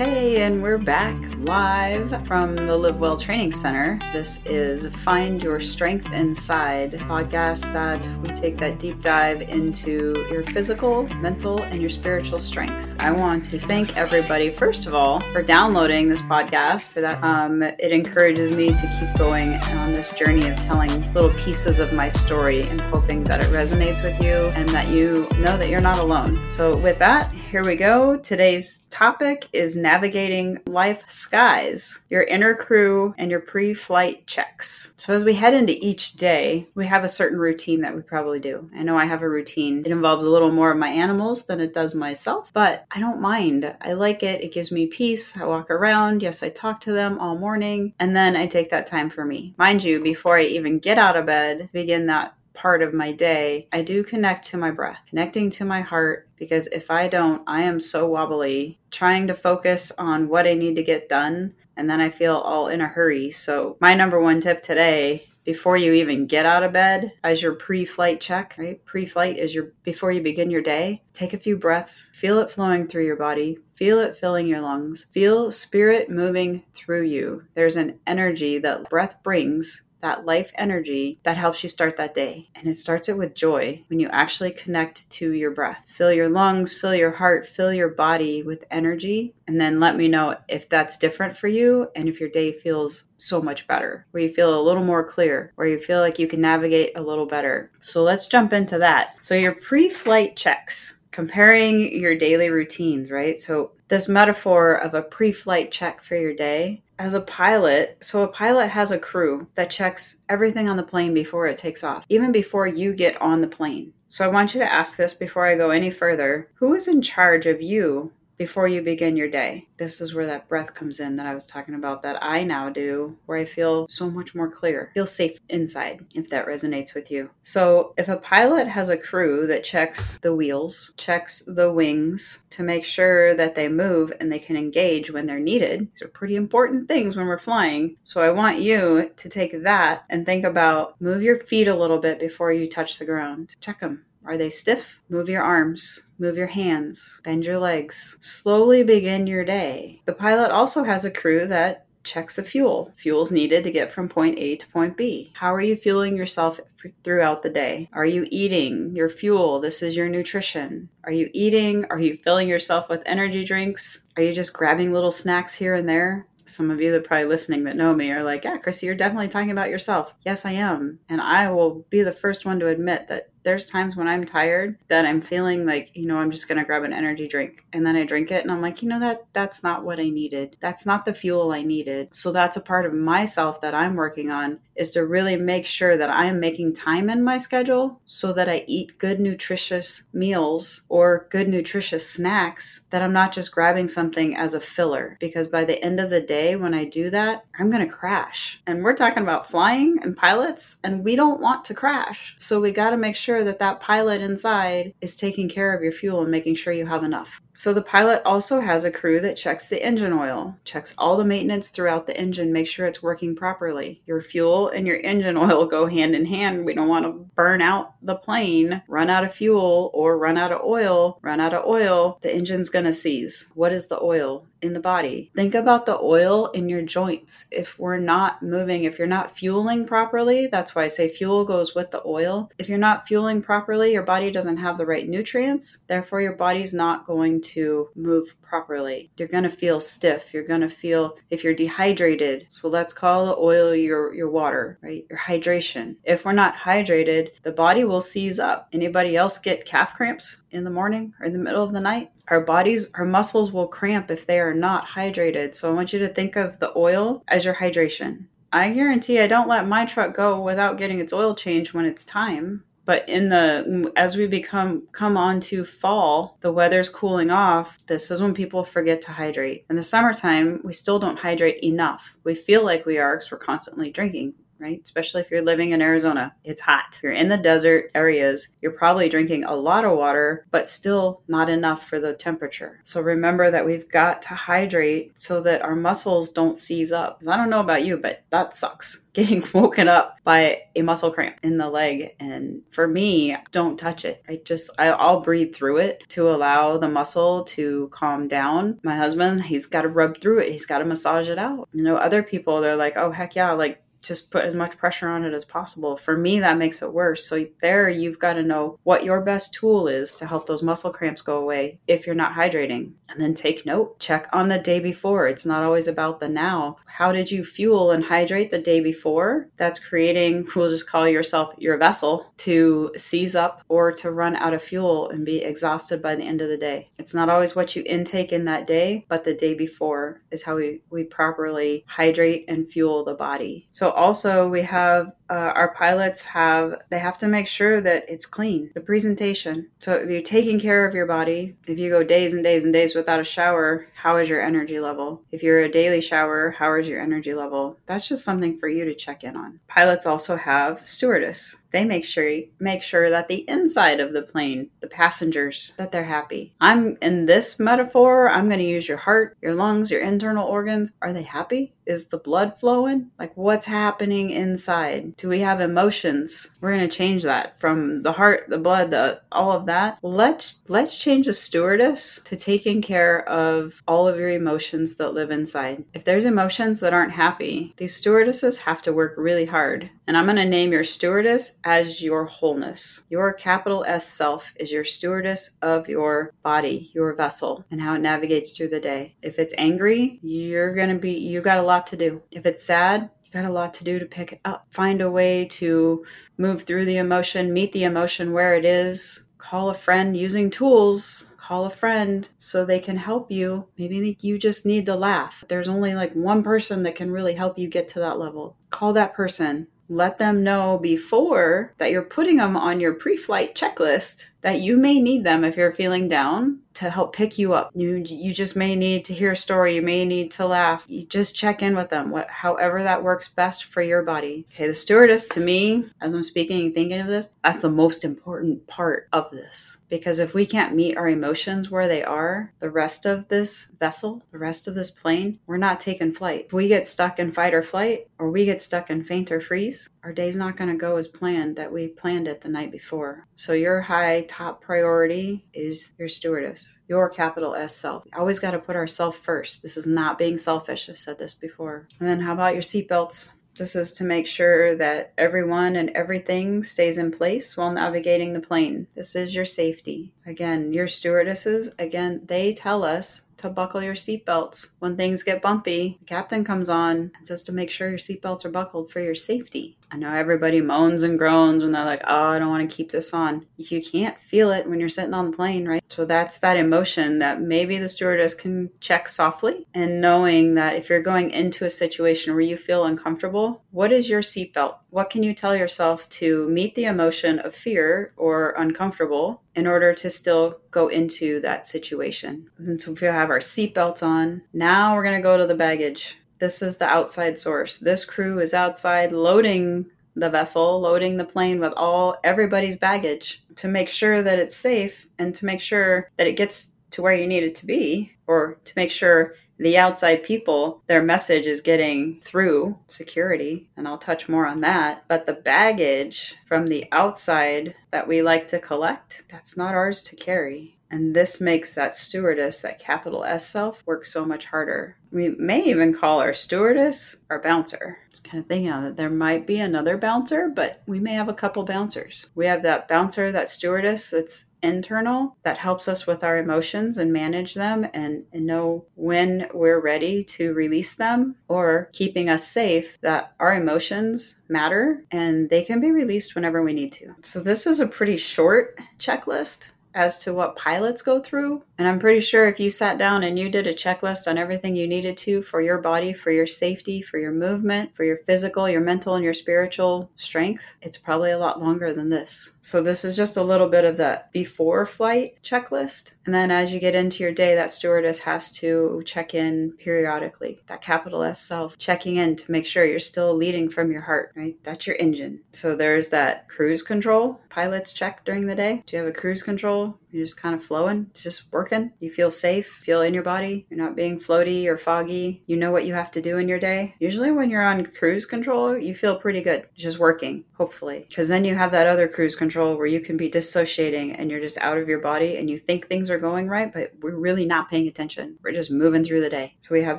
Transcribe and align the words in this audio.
Hey, 0.00 0.40
and 0.40 0.62
we're 0.62 0.78
back 0.78 1.14
live 1.40 2.26
from 2.26 2.56
the 2.56 2.74
Live 2.74 2.98
Well 2.98 3.18
Training 3.18 3.52
Center. 3.52 3.98
This 4.14 4.42
is 4.46 4.88
Find 5.04 5.42
Your 5.42 5.60
Strength 5.60 6.14
Inside 6.14 6.92
podcast 6.92 7.70
that 7.74 8.08
we 8.22 8.30
take 8.30 8.56
that 8.56 8.78
deep 8.78 9.02
dive 9.02 9.42
into 9.42 10.26
your 10.30 10.42
physical, 10.42 11.02
mental, 11.16 11.62
and 11.64 11.82
your 11.82 11.90
spiritual 11.90 12.38
strength. 12.38 12.96
I 12.98 13.10
want 13.10 13.44
to 13.46 13.58
thank 13.58 13.94
everybody, 13.94 14.48
first 14.48 14.86
of 14.86 14.94
all, 14.94 15.20
for 15.32 15.42
downloading 15.42 16.08
this 16.08 16.22
podcast. 16.22 16.94
For 16.94 17.02
that, 17.02 17.22
um, 17.22 17.62
it 17.62 17.92
encourages 17.92 18.52
me 18.52 18.68
to 18.68 18.98
keep 18.98 19.18
going 19.18 19.52
on 19.76 19.92
this 19.92 20.16
journey 20.16 20.48
of 20.48 20.58
telling 20.60 21.12
little 21.12 21.34
pieces 21.34 21.78
of 21.78 21.92
my 21.92 22.08
story 22.08 22.62
and 22.68 22.80
hoping 22.80 23.22
that 23.24 23.42
it 23.42 23.48
resonates 23.48 24.02
with 24.02 24.22
you 24.22 24.50
and 24.58 24.66
that 24.70 24.88
you 24.88 25.28
know 25.40 25.58
that 25.58 25.68
you're 25.68 25.80
not 25.80 25.98
alone. 25.98 26.48
So, 26.48 26.74
with 26.78 26.98
that, 27.00 27.30
here 27.32 27.64
we 27.64 27.76
go. 27.76 28.16
Today's 28.16 28.84
topic 28.90 29.48
is 29.52 29.76
navigating 29.90 30.56
life 30.66 31.02
skies, 31.08 32.02
your 32.08 32.22
inner 32.22 32.54
crew, 32.54 33.12
and 33.18 33.28
your 33.28 33.40
pre 33.40 33.74
flight 33.74 34.24
checks. 34.24 34.92
So, 34.96 35.14
as 35.14 35.24
we 35.24 35.34
head 35.34 35.52
into 35.52 35.76
each 35.84 36.12
day, 36.12 36.68
we 36.76 36.86
have 36.86 37.02
a 37.02 37.08
certain 37.08 37.40
routine 37.40 37.80
that 37.80 37.96
we 37.96 38.02
probably 38.02 38.38
do. 38.38 38.70
I 38.72 38.84
know 38.84 38.96
I 38.96 39.06
have 39.06 39.22
a 39.22 39.28
routine. 39.28 39.80
It 39.84 39.90
involves 39.90 40.24
a 40.24 40.30
little 40.30 40.52
more 40.52 40.70
of 40.70 40.78
my 40.78 40.90
animals 40.90 41.46
than 41.46 41.58
it 41.58 41.74
does 41.74 41.96
myself, 41.96 42.52
but 42.52 42.86
I 42.92 43.00
don't 43.00 43.20
mind. 43.20 43.74
I 43.80 43.94
like 43.94 44.22
it. 44.22 44.44
It 44.44 44.52
gives 44.52 44.70
me 44.70 44.86
peace. 44.86 45.36
I 45.36 45.44
walk 45.44 45.72
around. 45.72 46.22
Yes, 46.22 46.44
I 46.44 46.50
talk 46.50 46.80
to 46.82 46.92
them 46.92 47.18
all 47.18 47.36
morning, 47.36 47.92
and 47.98 48.14
then 48.14 48.36
I 48.36 48.46
take 48.46 48.70
that 48.70 48.86
time 48.86 49.10
for 49.10 49.24
me. 49.24 49.54
Mind 49.58 49.82
you, 49.82 50.00
before 50.00 50.38
I 50.38 50.44
even 50.44 50.78
get 50.78 50.98
out 50.98 51.16
of 51.16 51.26
bed, 51.26 51.68
begin 51.72 52.06
that 52.06 52.36
part 52.60 52.82
of 52.82 52.92
my 52.92 53.10
day, 53.10 53.66
I 53.72 53.82
do 53.82 54.04
connect 54.04 54.44
to 54.48 54.56
my 54.56 54.70
breath, 54.70 55.04
connecting 55.08 55.50
to 55.50 55.64
my 55.64 55.80
heart, 55.80 56.28
because 56.40 56.66
if 56.68 56.90
I 56.90 57.06
don't, 57.06 57.42
I 57.46 57.62
am 57.62 57.78
so 57.78 58.08
wobbly, 58.08 58.80
trying 58.90 59.28
to 59.28 59.34
focus 59.34 59.92
on 59.98 60.28
what 60.28 60.48
I 60.48 60.54
need 60.54 60.74
to 60.74 60.82
get 60.82 61.08
done, 61.08 61.54
and 61.76 61.88
then 61.88 62.00
I 62.00 62.10
feel 62.10 62.36
all 62.36 62.66
in 62.66 62.80
a 62.80 62.88
hurry. 62.88 63.30
So, 63.30 63.76
my 63.80 63.94
number 63.94 64.18
one 64.18 64.40
tip 64.40 64.62
today 64.62 65.28
before 65.44 65.76
you 65.76 65.92
even 65.92 66.26
get 66.26 66.46
out 66.46 66.62
of 66.62 66.72
bed 66.72 67.12
as 67.24 67.42
your 67.42 67.54
pre-flight 67.54 68.20
check 68.20 68.54
right 68.58 68.84
pre-flight 68.84 69.38
is 69.38 69.54
your 69.54 69.72
before 69.82 70.12
you 70.12 70.22
begin 70.22 70.50
your 70.50 70.60
day 70.60 71.02
take 71.14 71.32
a 71.32 71.38
few 71.38 71.56
breaths 71.56 72.10
feel 72.12 72.38
it 72.40 72.50
flowing 72.50 72.86
through 72.86 73.04
your 73.04 73.16
body 73.16 73.58
feel 73.72 73.98
it 73.98 74.16
filling 74.16 74.46
your 74.46 74.60
lungs 74.60 75.06
feel 75.12 75.50
spirit 75.50 76.10
moving 76.10 76.62
through 76.74 77.02
you 77.02 77.42
there's 77.54 77.76
an 77.76 77.98
energy 78.06 78.58
that 78.58 78.88
breath 78.90 79.22
brings 79.22 79.82
that 80.00 80.24
life 80.24 80.52
energy 80.54 81.18
that 81.22 81.36
helps 81.36 81.62
you 81.62 81.68
start 81.68 81.96
that 81.96 82.14
day. 82.14 82.48
And 82.54 82.66
it 82.66 82.74
starts 82.74 83.08
it 83.08 83.16
with 83.16 83.34
joy 83.34 83.84
when 83.88 84.00
you 84.00 84.08
actually 84.08 84.52
connect 84.52 85.08
to 85.10 85.32
your 85.32 85.50
breath. 85.50 85.86
Fill 85.88 86.12
your 86.12 86.28
lungs, 86.28 86.74
fill 86.74 86.94
your 86.94 87.12
heart, 87.12 87.46
fill 87.46 87.72
your 87.72 87.88
body 87.88 88.42
with 88.42 88.64
energy. 88.70 89.34
And 89.46 89.60
then 89.60 89.80
let 89.80 89.96
me 89.96 90.08
know 90.08 90.36
if 90.48 90.68
that's 90.68 90.98
different 90.98 91.36
for 91.36 91.48
you 91.48 91.88
and 91.96 92.08
if 92.08 92.20
your 92.20 92.28
day 92.28 92.52
feels 92.52 93.04
so 93.18 93.42
much 93.42 93.66
better, 93.66 94.06
where 94.10 94.22
you 94.22 94.28
feel 94.30 94.58
a 94.58 94.62
little 94.62 94.84
more 94.84 95.04
clear, 95.04 95.52
where 95.56 95.66
you 95.66 95.78
feel 95.78 96.00
like 96.00 96.18
you 96.18 96.26
can 96.26 96.40
navigate 96.40 96.96
a 96.96 97.02
little 97.02 97.26
better. 97.26 97.70
So 97.80 98.02
let's 98.02 98.26
jump 98.26 98.52
into 98.52 98.78
that. 98.78 99.16
So, 99.22 99.34
your 99.34 99.54
pre 99.54 99.90
flight 99.90 100.36
checks 100.36 100.98
comparing 101.10 101.92
your 101.92 102.16
daily 102.16 102.50
routines, 102.50 103.10
right? 103.10 103.40
So, 103.40 103.72
this 103.88 104.08
metaphor 104.08 104.74
of 104.74 104.94
a 104.94 105.02
pre 105.02 105.32
flight 105.32 105.72
check 105.72 106.02
for 106.02 106.16
your 106.16 106.34
day 106.34 106.82
as 107.00 107.14
a 107.14 107.20
pilot, 107.22 107.96
so 108.02 108.22
a 108.22 108.28
pilot 108.28 108.68
has 108.68 108.92
a 108.92 108.98
crew 108.98 109.48
that 109.54 109.70
checks 109.70 110.16
everything 110.28 110.68
on 110.68 110.76
the 110.76 110.82
plane 110.82 111.14
before 111.14 111.46
it 111.46 111.56
takes 111.56 111.82
off, 111.82 112.04
even 112.10 112.30
before 112.30 112.66
you 112.66 112.92
get 112.92 113.20
on 113.22 113.40
the 113.40 113.48
plane. 113.48 113.94
So 114.10 114.22
I 114.22 114.28
want 114.28 114.52
you 114.52 114.60
to 114.60 114.70
ask 114.70 114.98
this 114.98 115.14
before 115.14 115.46
I 115.46 115.56
go 115.56 115.70
any 115.70 115.90
further. 115.90 116.50
Who 116.56 116.74
is 116.74 116.88
in 116.88 117.00
charge 117.00 117.46
of 117.46 117.62
you 117.62 118.12
before 118.40 118.66
you 118.66 118.80
begin 118.80 119.18
your 119.18 119.28
day. 119.28 119.68
This 119.76 120.00
is 120.00 120.14
where 120.14 120.24
that 120.24 120.48
breath 120.48 120.72
comes 120.72 120.98
in 120.98 121.16
that 121.16 121.26
I 121.26 121.34
was 121.34 121.44
talking 121.44 121.74
about 121.74 122.00
that 122.00 122.16
I 122.22 122.42
now 122.42 122.70
do, 122.70 123.18
where 123.26 123.36
I 123.36 123.44
feel 123.44 123.86
so 123.86 124.10
much 124.10 124.34
more 124.34 124.50
clear, 124.50 124.90
feel 124.94 125.06
safe 125.06 125.38
inside, 125.50 126.06
if 126.14 126.30
that 126.30 126.46
resonates 126.46 126.94
with 126.94 127.10
you. 127.10 127.28
So, 127.42 127.92
if 127.98 128.08
a 128.08 128.16
pilot 128.16 128.66
has 128.66 128.88
a 128.88 128.96
crew 128.96 129.46
that 129.48 129.62
checks 129.62 130.18
the 130.22 130.34
wheels, 130.34 130.94
checks 130.96 131.42
the 131.46 131.70
wings 131.70 132.42
to 132.48 132.62
make 132.62 132.82
sure 132.82 133.34
that 133.34 133.54
they 133.54 133.68
move 133.68 134.10
and 134.18 134.32
they 134.32 134.38
can 134.38 134.56
engage 134.56 135.10
when 135.10 135.26
they're 135.26 135.38
needed, 135.38 135.90
these 135.92 136.00
are 136.00 136.08
pretty 136.08 136.36
important 136.36 136.88
things 136.88 137.18
when 137.18 137.26
we're 137.26 137.36
flying. 137.36 137.96
So, 138.04 138.22
I 138.22 138.30
want 138.30 138.62
you 138.62 139.10
to 139.16 139.28
take 139.28 139.64
that 139.64 140.04
and 140.08 140.24
think 140.24 140.44
about 140.44 140.98
move 140.98 141.22
your 141.22 141.36
feet 141.36 141.68
a 141.68 141.76
little 141.76 141.98
bit 141.98 142.18
before 142.18 142.52
you 142.52 142.70
touch 142.70 142.98
the 142.98 143.04
ground. 143.04 143.54
Check 143.60 143.80
them 143.80 144.06
are 144.24 144.36
they 144.36 144.50
stiff? 144.50 145.00
Move 145.08 145.28
your 145.28 145.42
arms, 145.42 146.02
move 146.18 146.36
your 146.36 146.46
hands, 146.46 147.20
bend 147.24 147.46
your 147.46 147.58
legs. 147.58 148.16
Slowly 148.20 148.82
begin 148.82 149.26
your 149.26 149.44
day. 149.44 150.02
The 150.04 150.12
pilot 150.12 150.50
also 150.50 150.82
has 150.84 151.04
a 151.04 151.10
crew 151.10 151.46
that 151.46 151.86
checks 152.02 152.36
the 152.36 152.42
fuel. 152.42 152.92
Fuel's 152.96 153.32
needed 153.32 153.62
to 153.64 153.70
get 153.70 153.92
from 153.92 154.08
point 154.08 154.38
A 154.38 154.56
to 154.56 154.68
point 154.68 154.96
B. 154.96 155.32
How 155.34 155.54
are 155.54 155.60
you 155.60 155.76
fueling 155.76 156.16
yourself 156.16 156.60
throughout 157.04 157.42
the 157.42 157.50
day? 157.50 157.88
Are 157.92 158.06
you 158.06 158.26
eating 158.30 158.94
your 158.96 159.08
fuel? 159.08 159.60
This 159.60 159.82
is 159.82 159.96
your 159.96 160.08
nutrition. 160.08 160.88
Are 161.04 161.12
you 161.12 161.28
eating? 161.32 161.84
Are 161.90 161.98
you 161.98 162.16
filling 162.16 162.48
yourself 162.48 162.88
with 162.88 163.02
energy 163.06 163.44
drinks? 163.44 164.06
Are 164.16 164.22
you 164.22 164.34
just 164.34 164.54
grabbing 164.54 164.92
little 164.92 165.10
snacks 165.10 165.54
here 165.54 165.74
and 165.74 165.88
there? 165.88 166.26
some 166.50 166.70
of 166.70 166.80
you 166.80 166.90
that 166.92 167.04
probably 167.04 167.26
listening 167.26 167.64
that 167.64 167.76
know 167.76 167.94
me 167.94 168.10
are 168.10 168.22
like, 168.22 168.44
yeah, 168.44 168.56
Chrissy, 168.56 168.86
you're 168.86 168.94
definitely 168.94 169.28
talking 169.28 169.50
about 169.50 169.70
yourself. 169.70 170.14
Yes, 170.24 170.44
I 170.44 170.52
am. 170.52 170.98
And 171.08 171.20
I 171.20 171.50
will 171.50 171.86
be 171.90 172.02
the 172.02 172.12
first 172.12 172.44
one 172.44 172.58
to 172.60 172.68
admit 172.68 173.08
that 173.08 173.29
there's 173.42 173.66
times 173.66 173.96
when 173.96 174.08
I'm 174.08 174.24
tired 174.24 174.76
that 174.88 175.06
I'm 175.06 175.20
feeling 175.20 175.66
like, 175.66 175.90
you 175.94 176.06
know, 176.06 176.18
I'm 176.18 176.30
just 176.30 176.48
going 176.48 176.58
to 176.58 176.64
grab 176.64 176.82
an 176.82 176.92
energy 176.92 177.28
drink 177.28 177.64
and 177.72 177.86
then 177.86 177.96
I 177.96 178.04
drink 178.04 178.30
it 178.30 178.42
and 178.42 178.52
I'm 178.52 178.60
like, 178.60 178.82
you 178.82 178.88
know 178.88 179.00
that 179.00 179.26
that's 179.32 179.62
not 179.62 179.84
what 179.84 180.00
I 180.00 180.08
needed. 180.10 180.56
That's 180.60 180.86
not 180.86 181.04
the 181.04 181.14
fuel 181.14 181.52
I 181.52 181.62
needed. 181.62 182.14
So 182.14 182.32
that's 182.32 182.56
a 182.56 182.62
part 182.62 182.86
of 182.86 182.92
myself 182.92 183.60
that 183.60 183.74
I'm 183.74 183.94
working 183.94 184.30
on 184.30 184.58
is 184.76 184.90
to 184.90 185.06
really 185.06 185.36
make 185.36 185.66
sure 185.66 185.96
that 185.96 186.08
I 186.08 186.24
am 186.24 186.40
making 186.40 186.72
time 186.72 187.10
in 187.10 187.22
my 187.22 187.36
schedule 187.36 188.00
so 188.06 188.32
that 188.32 188.48
I 188.48 188.64
eat 188.66 188.98
good 188.98 189.20
nutritious 189.20 190.04
meals 190.14 190.82
or 190.88 191.26
good 191.30 191.48
nutritious 191.48 192.08
snacks 192.08 192.80
that 192.88 193.02
I'm 193.02 193.12
not 193.12 193.32
just 193.32 193.52
grabbing 193.52 193.88
something 193.88 194.36
as 194.36 194.54
a 194.54 194.60
filler 194.60 195.18
because 195.20 195.46
by 195.46 195.64
the 195.64 195.82
end 195.84 196.00
of 196.00 196.08
the 196.08 196.20
day 196.20 196.56
when 196.56 196.72
I 196.72 196.84
do 196.84 197.10
that, 197.10 197.44
I'm 197.58 197.70
going 197.70 197.86
to 197.86 197.94
crash. 197.94 198.62
And 198.66 198.82
we're 198.82 198.94
talking 198.94 199.22
about 199.22 199.50
flying 199.50 199.98
and 200.02 200.16
pilots 200.16 200.78
and 200.82 201.04
we 201.04 201.14
don't 201.14 201.42
want 201.42 201.64
to 201.66 201.74
crash. 201.74 202.34
So 202.38 202.60
we 202.60 202.70
got 202.70 202.90
to 202.90 202.96
make 202.96 203.16
sure 203.16 203.29
sure 203.30 203.44
that 203.44 203.60
that 203.60 203.78
pilot 203.78 204.20
inside 204.20 204.92
is 205.00 205.14
taking 205.14 205.48
care 205.48 205.72
of 205.72 205.84
your 205.84 205.92
fuel 205.92 206.22
and 206.22 206.32
making 206.32 206.56
sure 206.56 206.72
you 206.72 206.84
have 206.84 207.04
enough. 207.04 207.40
So 207.60 207.74
the 207.74 207.82
pilot 207.82 208.22
also 208.24 208.60
has 208.60 208.84
a 208.84 208.90
crew 208.90 209.20
that 209.20 209.36
checks 209.36 209.68
the 209.68 209.84
engine 209.84 210.14
oil, 210.14 210.56
checks 210.64 210.94
all 210.96 211.18
the 211.18 211.26
maintenance 211.26 211.68
throughout 211.68 212.06
the 212.06 212.18
engine, 212.18 212.54
make 212.54 212.66
sure 212.66 212.86
it's 212.86 213.02
working 213.02 213.36
properly. 213.36 214.00
Your 214.06 214.22
fuel 214.22 214.70
and 214.70 214.86
your 214.86 214.98
engine 215.04 215.36
oil 215.36 215.66
go 215.66 215.84
hand 215.84 216.14
in 216.14 216.24
hand. 216.24 216.64
We 216.64 216.72
don't 216.72 216.88
want 216.88 217.04
to 217.04 217.12
burn 217.34 217.60
out 217.60 217.96
the 218.00 218.14
plane, 218.14 218.80
run 218.88 219.10
out 219.10 219.24
of 219.24 219.34
fuel, 219.34 219.90
or 219.92 220.16
run 220.16 220.38
out 220.38 220.52
of 220.52 220.62
oil. 220.62 221.18
Run 221.20 221.38
out 221.38 221.52
of 221.52 221.66
oil, 221.66 222.18
the 222.22 222.34
engine's 222.34 222.70
going 222.70 222.86
to 222.86 222.94
seize. 222.94 223.48
What 223.52 223.72
is 223.72 223.88
the 223.88 224.00
oil? 224.00 224.46
in 224.62 224.72
the 224.72 224.80
body. 224.80 225.30
Think 225.34 225.54
about 225.54 225.86
the 225.86 225.98
oil 225.98 226.46
in 226.48 226.68
your 226.68 226.82
joints. 226.82 227.46
If 227.50 227.78
we're 227.78 227.98
not 227.98 228.42
moving, 228.42 228.84
if 228.84 228.98
you're 228.98 229.08
not 229.08 229.36
fueling 229.36 229.86
properly, 229.86 230.46
that's 230.46 230.74
why 230.74 230.84
I 230.84 230.88
say 230.88 231.08
fuel 231.08 231.44
goes 231.44 231.74
with 231.74 231.90
the 231.90 232.02
oil. 232.06 232.50
If 232.58 232.68
you're 232.68 232.78
not 232.78 233.08
fueling 233.08 233.42
properly, 233.42 233.92
your 233.92 234.02
body 234.02 234.30
doesn't 234.30 234.58
have 234.58 234.76
the 234.76 234.86
right 234.86 235.08
nutrients. 235.08 235.78
Therefore, 235.86 236.20
your 236.20 236.34
body's 236.34 236.74
not 236.74 237.06
going 237.06 237.40
to 237.54 237.88
move 237.94 238.34
properly. 238.42 239.10
You're 239.16 239.28
going 239.28 239.44
to 239.44 239.50
feel 239.50 239.80
stiff. 239.80 240.32
You're 240.32 240.44
going 240.44 240.60
to 240.60 240.70
feel 240.70 241.16
if 241.30 241.44
you're 241.44 241.54
dehydrated. 241.54 242.46
So 242.50 242.68
let's 242.68 242.92
call 242.92 243.26
the 243.26 243.36
oil 243.36 243.74
your 243.74 244.14
your 244.14 244.30
water, 244.30 244.78
right? 244.82 245.04
Your 245.08 245.18
hydration. 245.18 245.96
If 246.04 246.24
we're 246.24 246.32
not 246.32 246.56
hydrated, 246.56 247.30
the 247.42 247.52
body 247.52 247.84
will 247.84 248.00
seize 248.00 248.38
up. 248.38 248.68
Anybody 248.72 249.16
else 249.16 249.38
get 249.38 249.64
calf 249.64 249.94
cramps 249.94 250.42
in 250.50 250.64
the 250.64 250.70
morning 250.70 251.12
or 251.20 251.26
in 251.26 251.32
the 251.32 251.38
middle 251.38 251.62
of 251.62 251.72
the 251.72 251.80
night? 251.80 252.10
our 252.30 252.40
bodies, 252.40 252.88
our 252.94 253.04
muscles 253.04 253.50
will 253.50 253.66
cramp 253.66 254.10
if 254.10 254.24
they 254.24 254.38
are 254.38 254.54
not 254.54 254.86
hydrated. 254.86 255.54
So 255.56 255.68
I 255.68 255.74
want 255.74 255.92
you 255.92 255.98
to 255.98 256.08
think 256.08 256.36
of 256.36 256.60
the 256.60 256.72
oil 256.76 257.24
as 257.26 257.44
your 257.44 257.54
hydration. 257.54 258.26
I 258.52 258.70
guarantee 258.70 259.20
I 259.20 259.26
don't 259.26 259.48
let 259.48 259.66
my 259.66 259.84
truck 259.84 260.14
go 260.14 260.40
without 260.40 260.78
getting 260.78 260.98
its 260.98 261.12
oil 261.12 261.34
change 261.34 261.72
when 261.72 261.86
it's 261.86 262.04
time. 262.04 262.64
But 262.84 263.08
in 263.08 263.28
the 263.28 263.92
as 263.96 264.16
we 264.16 264.26
become 264.26 264.88
come 264.92 265.16
on 265.16 265.40
to 265.40 265.64
fall, 265.64 266.38
the 266.40 266.52
weather's 266.52 266.88
cooling 266.88 267.30
off. 267.30 267.78
This 267.86 268.10
is 268.10 268.20
when 268.20 268.34
people 268.34 268.64
forget 268.64 269.00
to 269.02 269.12
hydrate. 269.12 269.64
In 269.70 269.76
the 269.76 269.82
summertime, 269.82 270.60
we 270.64 270.72
still 270.72 270.98
don't 270.98 271.18
hydrate 271.18 271.62
enough. 271.62 272.16
We 272.24 272.34
feel 272.34 272.64
like 272.64 272.86
we 272.86 272.98
are 272.98 273.16
because 273.16 273.30
we're 273.30 273.38
constantly 273.38 273.90
drinking 273.90 274.34
right? 274.60 274.80
Especially 274.82 275.20
if 275.20 275.30
you're 275.30 275.42
living 275.42 275.70
in 275.70 275.82
Arizona, 275.82 276.34
it's 276.44 276.60
hot. 276.60 277.00
You're 277.02 277.12
in 277.12 277.28
the 277.28 277.36
desert 277.36 277.90
areas, 277.94 278.48
you're 278.60 278.72
probably 278.72 279.08
drinking 279.08 279.44
a 279.44 279.54
lot 279.54 279.84
of 279.84 279.96
water, 279.96 280.46
but 280.50 280.68
still 280.68 281.22
not 281.28 281.48
enough 281.48 281.88
for 281.88 281.98
the 281.98 282.14
temperature. 282.14 282.80
So 282.84 283.00
remember 283.00 283.50
that 283.50 283.66
we've 283.66 283.88
got 283.88 284.22
to 284.22 284.34
hydrate 284.34 285.12
so 285.20 285.40
that 285.42 285.62
our 285.62 285.74
muscles 285.74 286.30
don't 286.30 286.58
seize 286.58 286.92
up. 286.92 287.22
I 287.26 287.36
don't 287.36 287.50
know 287.50 287.60
about 287.60 287.84
you, 287.84 287.96
but 287.96 288.22
that 288.30 288.54
sucks 288.54 289.02
getting 289.12 289.42
woken 289.52 289.88
up 289.88 290.18
by 290.22 290.62
a 290.76 290.82
muscle 290.82 291.10
cramp 291.10 291.36
in 291.42 291.58
the 291.58 291.68
leg. 291.68 292.14
And 292.20 292.62
for 292.70 292.86
me, 292.86 293.34
don't 293.50 293.78
touch 293.78 294.04
it. 294.04 294.22
I 294.28 294.40
just, 294.44 294.70
I, 294.78 294.90
will 294.90 295.20
breathe 295.20 295.54
through 295.54 295.78
it 295.78 296.04
to 296.10 296.30
allow 296.30 296.78
the 296.78 296.88
muscle 296.88 297.44
to 297.44 297.88
calm 297.90 298.28
down. 298.28 298.78
My 298.84 298.96
husband, 298.96 299.42
he's 299.42 299.66
got 299.66 299.82
to 299.82 299.88
rub 299.88 300.20
through 300.20 300.40
it. 300.40 300.52
He's 300.52 300.66
got 300.66 300.78
to 300.78 300.84
massage 300.84 301.28
it 301.28 301.38
out. 301.38 301.68
You 301.72 301.82
know, 301.82 301.96
other 301.96 302.22
people, 302.22 302.60
they're 302.60 302.76
like, 302.76 302.96
oh, 302.96 303.10
heck 303.10 303.34
yeah, 303.34 303.52
like 303.52 303.82
just 304.02 304.30
put 304.30 304.44
as 304.44 304.56
much 304.56 304.78
pressure 304.78 305.08
on 305.08 305.24
it 305.24 305.34
as 305.34 305.44
possible. 305.44 305.96
For 305.96 306.16
me, 306.16 306.40
that 306.40 306.58
makes 306.58 306.82
it 306.82 306.92
worse. 306.92 307.26
So, 307.26 307.46
there 307.60 307.88
you've 307.88 308.18
got 308.18 308.34
to 308.34 308.42
know 308.42 308.78
what 308.82 309.04
your 309.04 309.20
best 309.20 309.54
tool 309.54 309.88
is 309.88 310.14
to 310.14 310.26
help 310.26 310.46
those 310.46 310.62
muscle 310.62 310.92
cramps 310.92 311.22
go 311.22 311.38
away 311.38 311.80
if 311.86 312.06
you're 312.06 312.14
not 312.14 312.32
hydrating. 312.32 312.92
And 313.08 313.20
then 313.20 313.34
take 313.34 313.66
note, 313.66 313.98
check 313.98 314.28
on 314.32 314.48
the 314.48 314.58
day 314.58 314.78
before. 314.78 315.26
It's 315.26 315.46
not 315.46 315.64
always 315.64 315.88
about 315.88 316.20
the 316.20 316.28
now. 316.28 316.76
How 316.86 317.12
did 317.12 317.30
you 317.30 317.44
fuel 317.44 317.90
and 317.90 318.04
hydrate 318.04 318.50
the 318.50 318.58
day 318.58 318.80
before? 318.80 319.48
That's 319.56 319.78
creating, 319.78 320.46
we'll 320.54 320.70
just 320.70 320.88
call 320.88 321.08
yourself 321.08 321.54
your 321.58 321.76
vessel 321.76 322.32
to 322.38 322.92
seize 322.96 323.34
up 323.34 323.64
or 323.68 323.92
to 323.92 324.10
run 324.12 324.36
out 324.36 324.54
of 324.54 324.62
fuel 324.62 325.08
and 325.08 325.26
be 325.26 325.42
exhausted 325.42 326.00
by 326.00 326.14
the 326.14 326.22
end 326.22 326.40
of 326.40 326.48
the 326.48 326.56
day. 326.56 326.90
It's 326.98 327.14
not 327.14 327.28
always 327.28 327.56
what 327.56 327.74
you 327.74 327.82
intake 327.86 328.32
in 328.32 328.44
that 328.44 328.66
day, 328.66 329.04
but 329.08 329.24
the 329.24 329.34
day 329.34 329.54
before 329.54 330.22
is 330.30 330.44
how 330.44 330.56
we, 330.56 330.82
we 330.90 331.04
properly 331.04 331.84
hydrate 331.88 332.44
and 332.48 332.70
fuel 332.70 333.04
the 333.04 333.14
body. 333.14 333.68
So, 333.72 333.89
also 333.90 334.48
we 334.48 334.62
have 334.62 335.12
uh, 335.28 335.52
our 335.54 335.74
pilots 335.74 336.24
have 336.24 336.74
they 336.90 336.98
have 336.98 337.18
to 337.18 337.28
make 337.28 337.46
sure 337.46 337.80
that 337.80 338.04
it's 338.08 338.26
clean 338.26 338.70
the 338.74 338.80
presentation. 338.80 339.68
So 339.78 339.94
if 339.94 340.10
you're 340.10 340.22
taking 340.22 340.58
care 340.58 340.86
of 340.86 340.94
your 340.94 341.06
body 341.06 341.56
if 341.66 341.78
you 341.78 341.90
go 341.90 342.02
days 342.02 342.34
and 342.34 342.42
days 342.42 342.64
and 342.64 342.72
days 342.72 342.94
without 342.94 343.20
a 343.20 343.24
shower 343.24 343.86
how 343.94 344.16
is 344.16 344.28
your 344.28 344.42
energy 344.42 344.80
level? 344.80 345.22
If 345.30 345.42
you're 345.42 345.60
a 345.60 345.70
daily 345.70 346.00
shower 346.00 346.50
how 346.50 346.74
is 346.74 346.88
your 346.88 347.00
energy 347.00 347.34
level? 347.34 347.78
That's 347.86 348.08
just 348.08 348.24
something 348.24 348.58
for 348.58 348.68
you 348.68 348.84
to 348.84 348.94
check 348.94 349.24
in 349.24 349.36
on. 349.36 349.60
Pilots 349.68 350.06
also 350.06 350.36
have 350.36 350.86
stewardess 350.86 351.56
they 351.70 351.84
make 351.84 352.04
sure 352.04 352.30
make 352.58 352.82
sure 352.82 353.10
that 353.10 353.28
the 353.28 353.48
inside 353.48 354.00
of 354.00 354.12
the 354.12 354.22
plane 354.22 354.70
the 354.80 354.88
passengers 354.88 355.72
that 355.76 355.92
they're 355.92 356.04
happy 356.04 356.54
i'm 356.60 356.96
in 357.00 357.26
this 357.26 357.58
metaphor 357.58 358.28
i'm 358.28 358.48
going 358.48 358.58
to 358.58 358.64
use 358.64 358.88
your 358.88 358.98
heart 358.98 359.36
your 359.40 359.54
lungs 359.54 359.90
your 359.90 360.00
internal 360.00 360.46
organs 360.46 360.90
are 361.02 361.12
they 361.12 361.22
happy 361.22 361.72
is 361.86 362.06
the 362.06 362.18
blood 362.18 362.58
flowing 362.58 363.10
like 363.18 363.36
what's 363.36 363.66
happening 363.66 364.30
inside 364.30 365.16
do 365.16 365.28
we 365.28 365.40
have 365.40 365.60
emotions? 365.60 366.50
We're 366.60 366.74
going 366.74 366.88
to 366.88 366.96
change 366.96 367.22
that 367.24 367.58
from 367.60 368.02
the 368.02 368.12
heart, 368.12 368.46
the 368.48 368.58
blood, 368.58 368.90
the 368.90 369.20
all 369.32 369.52
of 369.52 369.66
that. 369.66 369.98
Let's 370.02 370.62
let's 370.68 370.98
change 370.98 371.26
the 371.26 371.32
stewardess 371.32 372.20
to 372.24 372.36
taking 372.36 372.82
care 372.82 373.28
of 373.28 373.82
all 373.86 374.08
of 374.08 374.18
your 374.18 374.30
emotions 374.30 374.94
that 374.96 375.14
live 375.14 375.30
inside. 375.30 375.84
If 375.94 376.04
there's 376.04 376.24
emotions 376.24 376.80
that 376.80 376.94
aren't 376.94 377.12
happy, 377.12 377.74
these 377.76 377.94
stewardesses 377.94 378.58
have 378.58 378.82
to 378.82 378.92
work 378.92 379.14
really 379.16 379.46
hard. 379.46 379.90
And 380.10 380.16
I'm 380.16 380.24
going 380.24 380.38
to 380.38 380.44
name 380.44 380.72
your 380.72 380.82
stewardess 380.82 381.52
as 381.62 382.02
your 382.02 382.24
wholeness. 382.24 383.06
Your 383.10 383.32
capital 383.32 383.84
S 383.86 384.08
self 384.08 384.52
is 384.56 384.72
your 384.72 384.82
stewardess 384.82 385.52
of 385.62 385.88
your 385.88 386.34
body, 386.42 386.90
your 386.92 387.14
vessel, 387.14 387.64
and 387.70 387.80
how 387.80 387.94
it 387.94 388.00
navigates 388.00 388.50
through 388.50 388.70
the 388.70 388.80
day. 388.80 389.14
If 389.22 389.38
it's 389.38 389.54
angry, 389.56 390.18
you're 390.20 390.74
going 390.74 390.88
to 390.88 390.98
be 390.98 391.12
you 391.12 391.40
got 391.40 391.60
a 391.60 391.62
lot 391.62 391.86
to 391.86 391.96
do. 391.96 392.24
If 392.32 392.44
it's 392.44 392.64
sad, 392.64 393.08
you 393.24 393.32
got 393.32 393.48
a 393.48 393.52
lot 393.52 393.72
to 393.74 393.84
do 393.84 394.00
to 394.00 394.04
pick 394.04 394.32
it 394.32 394.40
up. 394.44 394.66
Find 394.70 395.00
a 395.00 395.08
way 395.08 395.44
to 395.44 396.04
move 396.38 396.64
through 396.64 396.86
the 396.86 396.96
emotion, 396.96 397.52
meet 397.52 397.70
the 397.70 397.84
emotion 397.84 398.32
where 398.32 398.54
it 398.54 398.64
is, 398.64 399.22
call 399.38 399.70
a 399.70 399.74
friend 399.74 400.16
using 400.16 400.50
tools. 400.50 401.26
Call 401.36 401.64
a 401.66 401.70
friend 401.70 402.28
so 402.38 402.64
they 402.64 402.78
can 402.78 402.96
help 402.96 403.28
you. 403.28 403.66
Maybe 403.76 404.16
you 404.20 404.38
just 404.38 404.64
need 404.64 404.86
to 404.86 404.94
laugh. 404.94 405.42
There's 405.48 405.66
only 405.66 405.94
like 405.94 406.12
one 406.12 406.44
person 406.44 406.84
that 406.84 406.94
can 406.94 407.10
really 407.10 407.34
help 407.34 407.58
you 407.58 407.68
get 407.68 407.88
to 407.88 407.98
that 407.98 408.20
level. 408.20 408.56
Call 408.70 408.92
that 408.92 409.14
person 409.14 409.66
let 409.90 410.18
them 410.18 410.44
know 410.44 410.78
before 410.78 411.74
that 411.78 411.90
you're 411.90 412.02
putting 412.02 412.36
them 412.36 412.56
on 412.56 412.78
your 412.78 412.94
pre 412.94 413.16
flight 413.16 413.54
checklist 413.56 414.28
that 414.40 414.60
you 414.60 414.76
may 414.76 415.00
need 415.00 415.24
them 415.24 415.44
if 415.44 415.56
you're 415.56 415.72
feeling 415.72 416.06
down 416.06 416.60
to 416.74 416.90
help 416.90 417.14
pick 417.14 417.38
you 417.38 417.52
up. 417.52 417.70
You 417.74 417.96
you 418.06 418.32
just 418.32 418.56
may 418.56 418.76
need 418.76 419.04
to 419.06 419.14
hear 419.14 419.32
a 419.32 419.36
story, 419.36 419.74
you 419.74 419.82
may 419.82 420.04
need 420.04 420.30
to 420.32 420.46
laugh. 420.46 420.84
You 420.88 421.04
just 421.06 421.36
check 421.36 421.62
in 421.62 421.74
with 421.74 421.90
them, 421.90 422.10
what 422.10 422.28
however 422.28 422.82
that 422.82 423.02
works 423.02 423.28
best 423.28 423.64
for 423.64 423.82
your 423.82 424.02
body. 424.02 424.46
Okay, 424.52 424.66
the 424.66 424.74
stewardess 424.74 425.26
to 425.28 425.40
me, 425.40 425.86
as 426.00 426.12
I'm 426.12 426.24
speaking 426.24 426.66
and 426.66 426.74
thinking 426.74 427.00
of 427.00 427.06
this, 427.06 427.34
that's 427.44 427.60
the 427.60 427.70
most 427.70 428.04
important 428.04 428.66
part 428.66 429.08
of 429.12 429.30
this. 429.30 429.78
Because 429.88 430.20
if 430.20 430.34
we 430.34 430.46
can't 430.46 430.76
meet 430.76 430.96
our 430.96 431.08
emotions 431.08 431.70
where 431.70 431.88
they 431.88 432.04
are, 432.04 432.52
the 432.60 432.70
rest 432.70 433.06
of 433.06 433.28
this 433.28 433.68
vessel, 433.80 434.22
the 434.30 434.38
rest 434.38 434.68
of 434.68 434.74
this 434.74 434.90
plane, 434.90 435.40
we're 435.46 435.56
not 435.56 435.80
taking 435.80 436.12
flight. 436.12 436.46
If 436.46 436.52
we 436.52 436.68
get 436.68 436.86
stuck 436.86 437.18
in 437.18 437.32
fight 437.32 437.54
or 437.54 437.62
flight, 437.62 438.06
or 438.18 438.30
we 438.30 438.44
get 438.44 438.60
stuck 438.62 438.90
in 438.90 439.02
faint 439.02 439.32
or 439.32 439.40
freeze, 439.40 439.88
our 440.04 440.12
day's 440.12 440.36
not 440.36 440.56
going 440.56 440.70
to 440.70 440.76
go 440.76 440.96
as 440.96 441.08
planned 441.08 441.56
that 441.56 441.72
we 441.72 441.88
planned 441.88 442.28
it 442.28 442.40
the 442.40 442.48
night 442.48 442.70
before. 442.70 443.26
So 443.36 443.52
your 443.52 443.80
high 443.80 444.26
top 444.28 444.60
priority 444.60 445.46
is 445.52 445.94
your 445.98 446.08
stewardess, 446.08 446.59
your 446.88 447.08
capital 447.08 447.54
S 447.54 447.74
self. 447.74 448.04
always 448.16 448.40
got 448.40 448.50
to 448.50 448.58
put 448.58 448.76
ourselves 448.76 449.16
first. 449.18 449.62
This 449.62 449.76
is 449.76 449.86
not 449.86 450.18
being 450.18 450.36
selfish. 450.36 450.88
I've 450.88 450.98
said 450.98 451.18
this 451.18 451.34
before. 451.34 451.86
And 452.00 452.08
then 452.08 452.20
how 452.20 452.32
about 452.32 452.54
your 452.54 452.62
seatbelts? 452.62 453.32
This 453.56 453.76
is 453.76 453.92
to 453.94 454.04
make 454.04 454.26
sure 454.26 454.74
that 454.76 455.12
everyone 455.18 455.76
and 455.76 455.90
everything 455.90 456.62
stays 456.62 456.96
in 456.96 457.10
place 457.10 457.56
while 457.56 457.70
navigating 457.70 458.32
the 458.32 458.40
plane. 458.40 458.86
This 458.94 459.14
is 459.14 459.34
your 459.34 459.44
safety. 459.44 460.12
Again, 460.30 460.72
your 460.72 460.86
stewardesses, 460.86 461.74
again, 461.80 462.20
they 462.26 462.52
tell 462.52 462.84
us 462.84 463.22
to 463.38 463.50
buckle 463.50 463.82
your 463.82 463.94
seatbelts. 463.94 464.68
When 464.78 464.96
things 464.96 465.24
get 465.24 465.42
bumpy, 465.42 465.96
the 465.98 466.06
captain 466.06 466.44
comes 466.44 466.68
on 466.68 467.10
and 467.16 467.26
says 467.26 467.42
to 467.44 467.52
make 467.52 467.70
sure 467.70 467.88
your 467.88 467.98
seatbelts 467.98 468.44
are 468.44 468.50
buckled 468.50 468.92
for 468.92 469.00
your 469.00 469.16
safety. 469.16 469.76
I 469.90 469.96
know 469.96 470.12
everybody 470.12 470.60
moans 470.60 471.02
and 471.02 471.18
groans 471.18 471.62
when 471.62 471.72
they're 471.72 471.84
like, 471.84 472.02
oh, 472.06 472.26
I 472.28 472.38
don't 472.38 472.50
want 472.50 472.68
to 472.68 472.74
keep 472.74 472.92
this 472.92 473.12
on. 473.12 473.44
You 473.56 473.82
can't 473.82 474.16
feel 474.20 474.52
it 474.52 474.68
when 474.68 474.78
you're 474.78 474.88
sitting 474.88 475.14
on 475.14 475.30
the 475.30 475.36
plane, 475.36 475.66
right? 475.66 475.82
So 475.88 476.04
that's 476.04 476.38
that 476.38 476.56
emotion 476.56 477.18
that 477.18 477.40
maybe 477.40 477.76
the 477.78 477.88
stewardess 477.88 478.34
can 478.34 478.70
check 478.78 479.08
softly 479.08 479.66
and 479.74 480.00
knowing 480.00 480.54
that 480.54 480.76
if 480.76 480.88
you're 480.88 481.02
going 481.02 481.30
into 481.30 481.64
a 481.64 481.70
situation 481.70 482.34
where 482.34 482.42
you 482.42 482.56
feel 482.56 482.84
uncomfortable, 482.84 483.64
what 483.72 483.90
is 483.90 484.08
your 484.08 484.22
seatbelt? 484.22 484.76
What 484.90 485.10
can 485.10 485.24
you 485.24 485.34
tell 485.34 485.56
yourself 485.56 486.08
to 486.10 486.48
meet 486.48 486.76
the 486.76 486.84
emotion 486.84 487.40
of 487.40 487.54
fear 487.54 488.12
or 488.16 488.54
uncomfortable 488.58 489.42
in 489.54 489.66
order 489.66 489.94
to 489.94 490.10
still 490.10 490.60
go 490.70 490.88
into 490.88 491.40
that 491.40 491.66
situation? 491.66 492.48
And 492.58 492.80
so 492.80 492.92
if 492.92 493.00
we 493.00 493.06
have 493.08 493.30
our 493.30 493.38
seatbelts 493.40 494.02
on, 494.02 494.42
now 494.52 494.94
we're 494.94 495.04
going 495.04 495.16
to 495.16 495.22
go 495.22 495.36
to 495.36 495.46
the 495.46 495.54
baggage 495.54 496.16
this 496.40 496.62
is 496.62 496.78
the 496.78 496.86
outside 496.86 497.38
source. 497.38 497.78
This 497.78 498.04
crew 498.04 498.40
is 498.40 498.54
outside 498.54 499.12
loading 499.12 499.86
the 500.16 500.30
vessel, 500.30 500.80
loading 500.80 501.16
the 501.16 501.24
plane 501.24 501.60
with 501.60 501.72
all 501.76 502.16
everybody's 502.24 502.76
baggage 502.76 503.44
to 503.56 503.68
make 503.68 503.88
sure 503.88 504.22
that 504.22 504.38
it's 504.38 504.56
safe 504.56 505.06
and 505.18 505.34
to 505.34 505.44
make 505.44 505.60
sure 505.60 506.10
that 506.16 506.26
it 506.26 506.36
gets 506.36 506.74
to 506.90 507.02
where 507.02 507.14
you 507.14 507.26
need 507.26 507.44
it 507.44 507.54
to 507.56 507.66
be 507.66 508.12
or 508.26 508.58
to 508.64 508.72
make 508.74 508.90
sure 508.90 509.34
the 509.60 509.78
outside 509.78 510.22
people 510.22 510.82
their 510.86 511.02
message 511.02 511.46
is 511.46 511.60
getting 511.60 512.20
through 512.20 512.76
security 512.88 513.68
and 513.76 513.86
I'll 513.86 513.98
touch 513.98 514.28
more 514.28 514.46
on 514.46 514.60
that 514.62 515.04
but 515.06 515.26
the 515.26 515.34
baggage 515.34 516.34
from 516.46 516.66
the 516.66 516.86
outside 516.92 517.74
that 517.90 518.08
we 518.08 518.22
like 518.22 518.46
to 518.48 518.58
collect 518.58 519.22
that's 519.28 519.56
not 519.56 519.74
ours 519.74 520.02
to 520.04 520.16
carry 520.16 520.76
and 520.90 521.14
this 521.14 521.40
makes 521.40 521.74
that 521.74 521.94
stewardess, 521.94 522.60
that 522.60 522.80
capital 522.80 523.24
S 523.24 523.48
self, 523.48 523.86
work 523.86 524.04
so 524.04 524.24
much 524.24 524.46
harder. 524.46 524.96
We 525.12 525.28
may 525.28 525.62
even 525.66 525.94
call 525.94 526.20
our 526.20 526.32
stewardess 526.32 527.16
our 527.30 527.40
bouncer. 527.40 527.98
Kind 528.30 528.44
of 528.44 528.48
thinking 528.48 528.70
on 528.70 528.84
that 528.84 528.96
there 528.96 529.10
might 529.10 529.44
be 529.44 529.58
another 529.58 529.98
bouncer, 529.98 530.52
but 530.54 530.82
we 530.86 531.00
may 531.00 531.14
have 531.14 531.28
a 531.28 531.34
couple 531.34 531.64
bouncers. 531.64 532.28
We 532.36 532.46
have 532.46 532.62
that 532.62 532.86
bouncer, 532.86 533.32
that 533.32 533.48
stewardess 533.48 534.10
that's 534.10 534.44
internal 534.62 535.36
that 535.42 535.58
helps 535.58 535.88
us 535.88 536.06
with 536.06 536.22
our 536.22 536.38
emotions 536.38 536.96
and 536.96 537.12
manage 537.12 537.54
them 537.54 537.88
and, 537.92 538.24
and 538.32 538.46
know 538.46 538.84
when 538.94 539.48
we're 539.52 539.80
ready 539.80 540.22
to 540.22 540.54
release 540.54 540.94
them 540.94 541.34
or 541.48 541.88
keeping 541.92 542.28
us 542.28 542.46
safe 542.46 542.98
that 543.00 543.32
our 543.40 543.54
emotions 543.54 544.36
matter 544.48 545.02
and 545.10 545.50
they 545.50 545.64
can 545.64 545.80
be 545.80 545.90
released 545.90 546.36
whenever 546.36 546.62
we 546.62 546.72
need 546.72 546.92
to. 546.92 547.12
So, 547.22 547.40
this 547.40 547.66
is 547.66 547.80
a 547.80 547.86
pretty 547.86 548.16
short 548.16 548.78
checklist 549.00 549.72
as 549.94 550.18
to 550.18 550.32
what 550.32 550.56
pilots 550.56 551.02
go 551.02 551.20
through 551.20 551.64
And 551.80 551.88
I'm 551.88 551.98
pretty 551.98 552.20
sure 552.20 552.46
if 552.46 552.60
you 552.60 552.68
sat 552.68 552.98
down 552.98 553.22
and 553.22 553.38
you 553.38 553.48
did 553.48 553.66
a 553.66 553.72
checklist 553.72 554.26
on 554.28 554.36
everything 554.36 554.76
you 554.76 554.86
needed 554.86 555.16
to 555.16 555.40
for 555.40 555.62
your 555.62 555.78
body, 555.78 556.12
for 556.12 556.30
your 556.30 556.46
safety, 556.46 557.00
for 557.00 557.16
your 557.16 557.32
movement, 557.32 557.96
for 557.96 558.04
your 558.04 558.18
physical, 558.18 558.68
your 558.68 558.82
mental, 558.82 559.14
and 559.14 559.24
your 559.24 559.32
spiritual 559.32 560.10
strength, 560.16 560.62
it's 560.82 560.98
probably 560.98 561.30
a 561.30 561.38
lot 561.38 561.58
longer 561.58 561.94
than 561.94 562.10
this. 562.10 562.52
So, 562.60 562.82
this 562.82 563.02
is 563.02 563.16
just 563.16 563.38
a 563.38 563.42
little 563.42 563.66
bit 563.66 563.86
of 563.86 563.96
that 563.96 564.30
before 564.30 564.84
flight 564.84 565.40
checklist. 565.42 566.12
And 566.26 566.34
then 566.34 566.50
as 566.50 566.70
you 566.70 566.80
get 566.80 566.94
into 566.94 567.22
your 567.22 567.32
day, 567.32 567.54
that 567.54 567.70
stewardess 567.70 568.18
has 568.18 568.52
to 568.58 569.02
check 569.06 569.32
in 569.34 569.72
periodically. 569.78 570.60
That 570.66 570.82
capital 570.82 571.22
S 571.22 571.40
self 571.40 571.78
checking 571.78 572.16
in 572.16 572.36
to 572.36 572.52
make 572.52 572.66
sure 572.66 572.84
you're 572.84 572.98
still 572.98 573.34
leading 573.34 573.70
from 573.70 573.90
your 573.90 574.02
heart, 574.02 574.32
right? 574.36 574.54
That's 574.64 574.86
your 574.86 574.96
engine. 575.00 575.40
So, 575.52 575.74
there's 575.74 576.08
that 576.08 576.46
cruise 576.50 576.82
control. 576.82 577.40
Pilots 577.48 577.94
check 577.94 578.22
during 578.26 578.44
the 578.44 578.54
day. 578.54 578.82
Do 578.84 578.96
you 578.96 579.02
have 579.02 579.10
a 579.10 579.18
cruise 579.18 579.42
control? 579.42 579.96
You're 580.10 580.24
just 580.24 580.36
kind 580.36 580.54
of 580.54 580.62
flowing. 580.62 581.06
It's 581.10 581.22
just 581.22 581.50
working. 581.50 581.69
You 582.00 582.10
feel 582.10 582.30
safe, 582.30 582.66
feel 582.66 583.02
in 583.02 583.14
your 583.14 583.22
body. 583.22 583.66
You're 583.70 583.78
not 583.78 583.96
being 583.96 584.18
floaty 584.18 584.66
or 584.66 584.78
foggy. 584.78 585.42
You 585.46 585.56
know 585.56 585.72
what 585.72 585.86
you 585.86 585.94
have 585.94 586.10
to 586.12 586.20
do 586.20 586.38
in 586.38 586.48
your 586.48 586.58
day. 586.58 586.94
Usually, 586.98 587.30
when 587.30 587.50
you're 587.50 587.62
on 587.62 587.86
cruise 587.86 588.26
control, 588.26 588.76
you 588.76 588.94
feel 588.94 589.16
pretty 589.16 589.40
good. 589.40 589.66
Just 589.76 589.98
working, 589.98 590.44
hopefully. 590.54 591.06
Because 591.08 591.28
then 591.28 591.44
you 591.44 591.54
have 591.54 591.72
that 591.72 591.86
other 591.86 592.08
cruise 592.08 592.36
control 592.36 592.76
where 592.76 592.86
you 592.86 593.00
can 593.00 593.16
be 593.16 593.28
dissociating 593.28 594.16
and 594.16 594.30
you're 594.30 594.40
just 594.40 594.58
out 594.58 594.78
of 594.78 594.88
your 594.88 595.00
body 595.00 595.36
and 595.36 595.48
you 595.48 595.58
think 595.58 595.86
things 595.86 596.10
are 596.10 596.18
going 596.18 596.48
right, 596.48 596.72
but 596.72 596.92
we're 597.00 597.16
really 597.16 597.46
not 597.46 597.70
paying 597.70 597.86
attention. 597.88 598.36
We're 598.42 598.52
just 598.52 598.70
moving 598.70 599.04
through 599.04 599.20
the 599.20 599.30
day. 599.30 599.56
So 599.60 599.74
we 599.74 599.82
have 599.82 599.98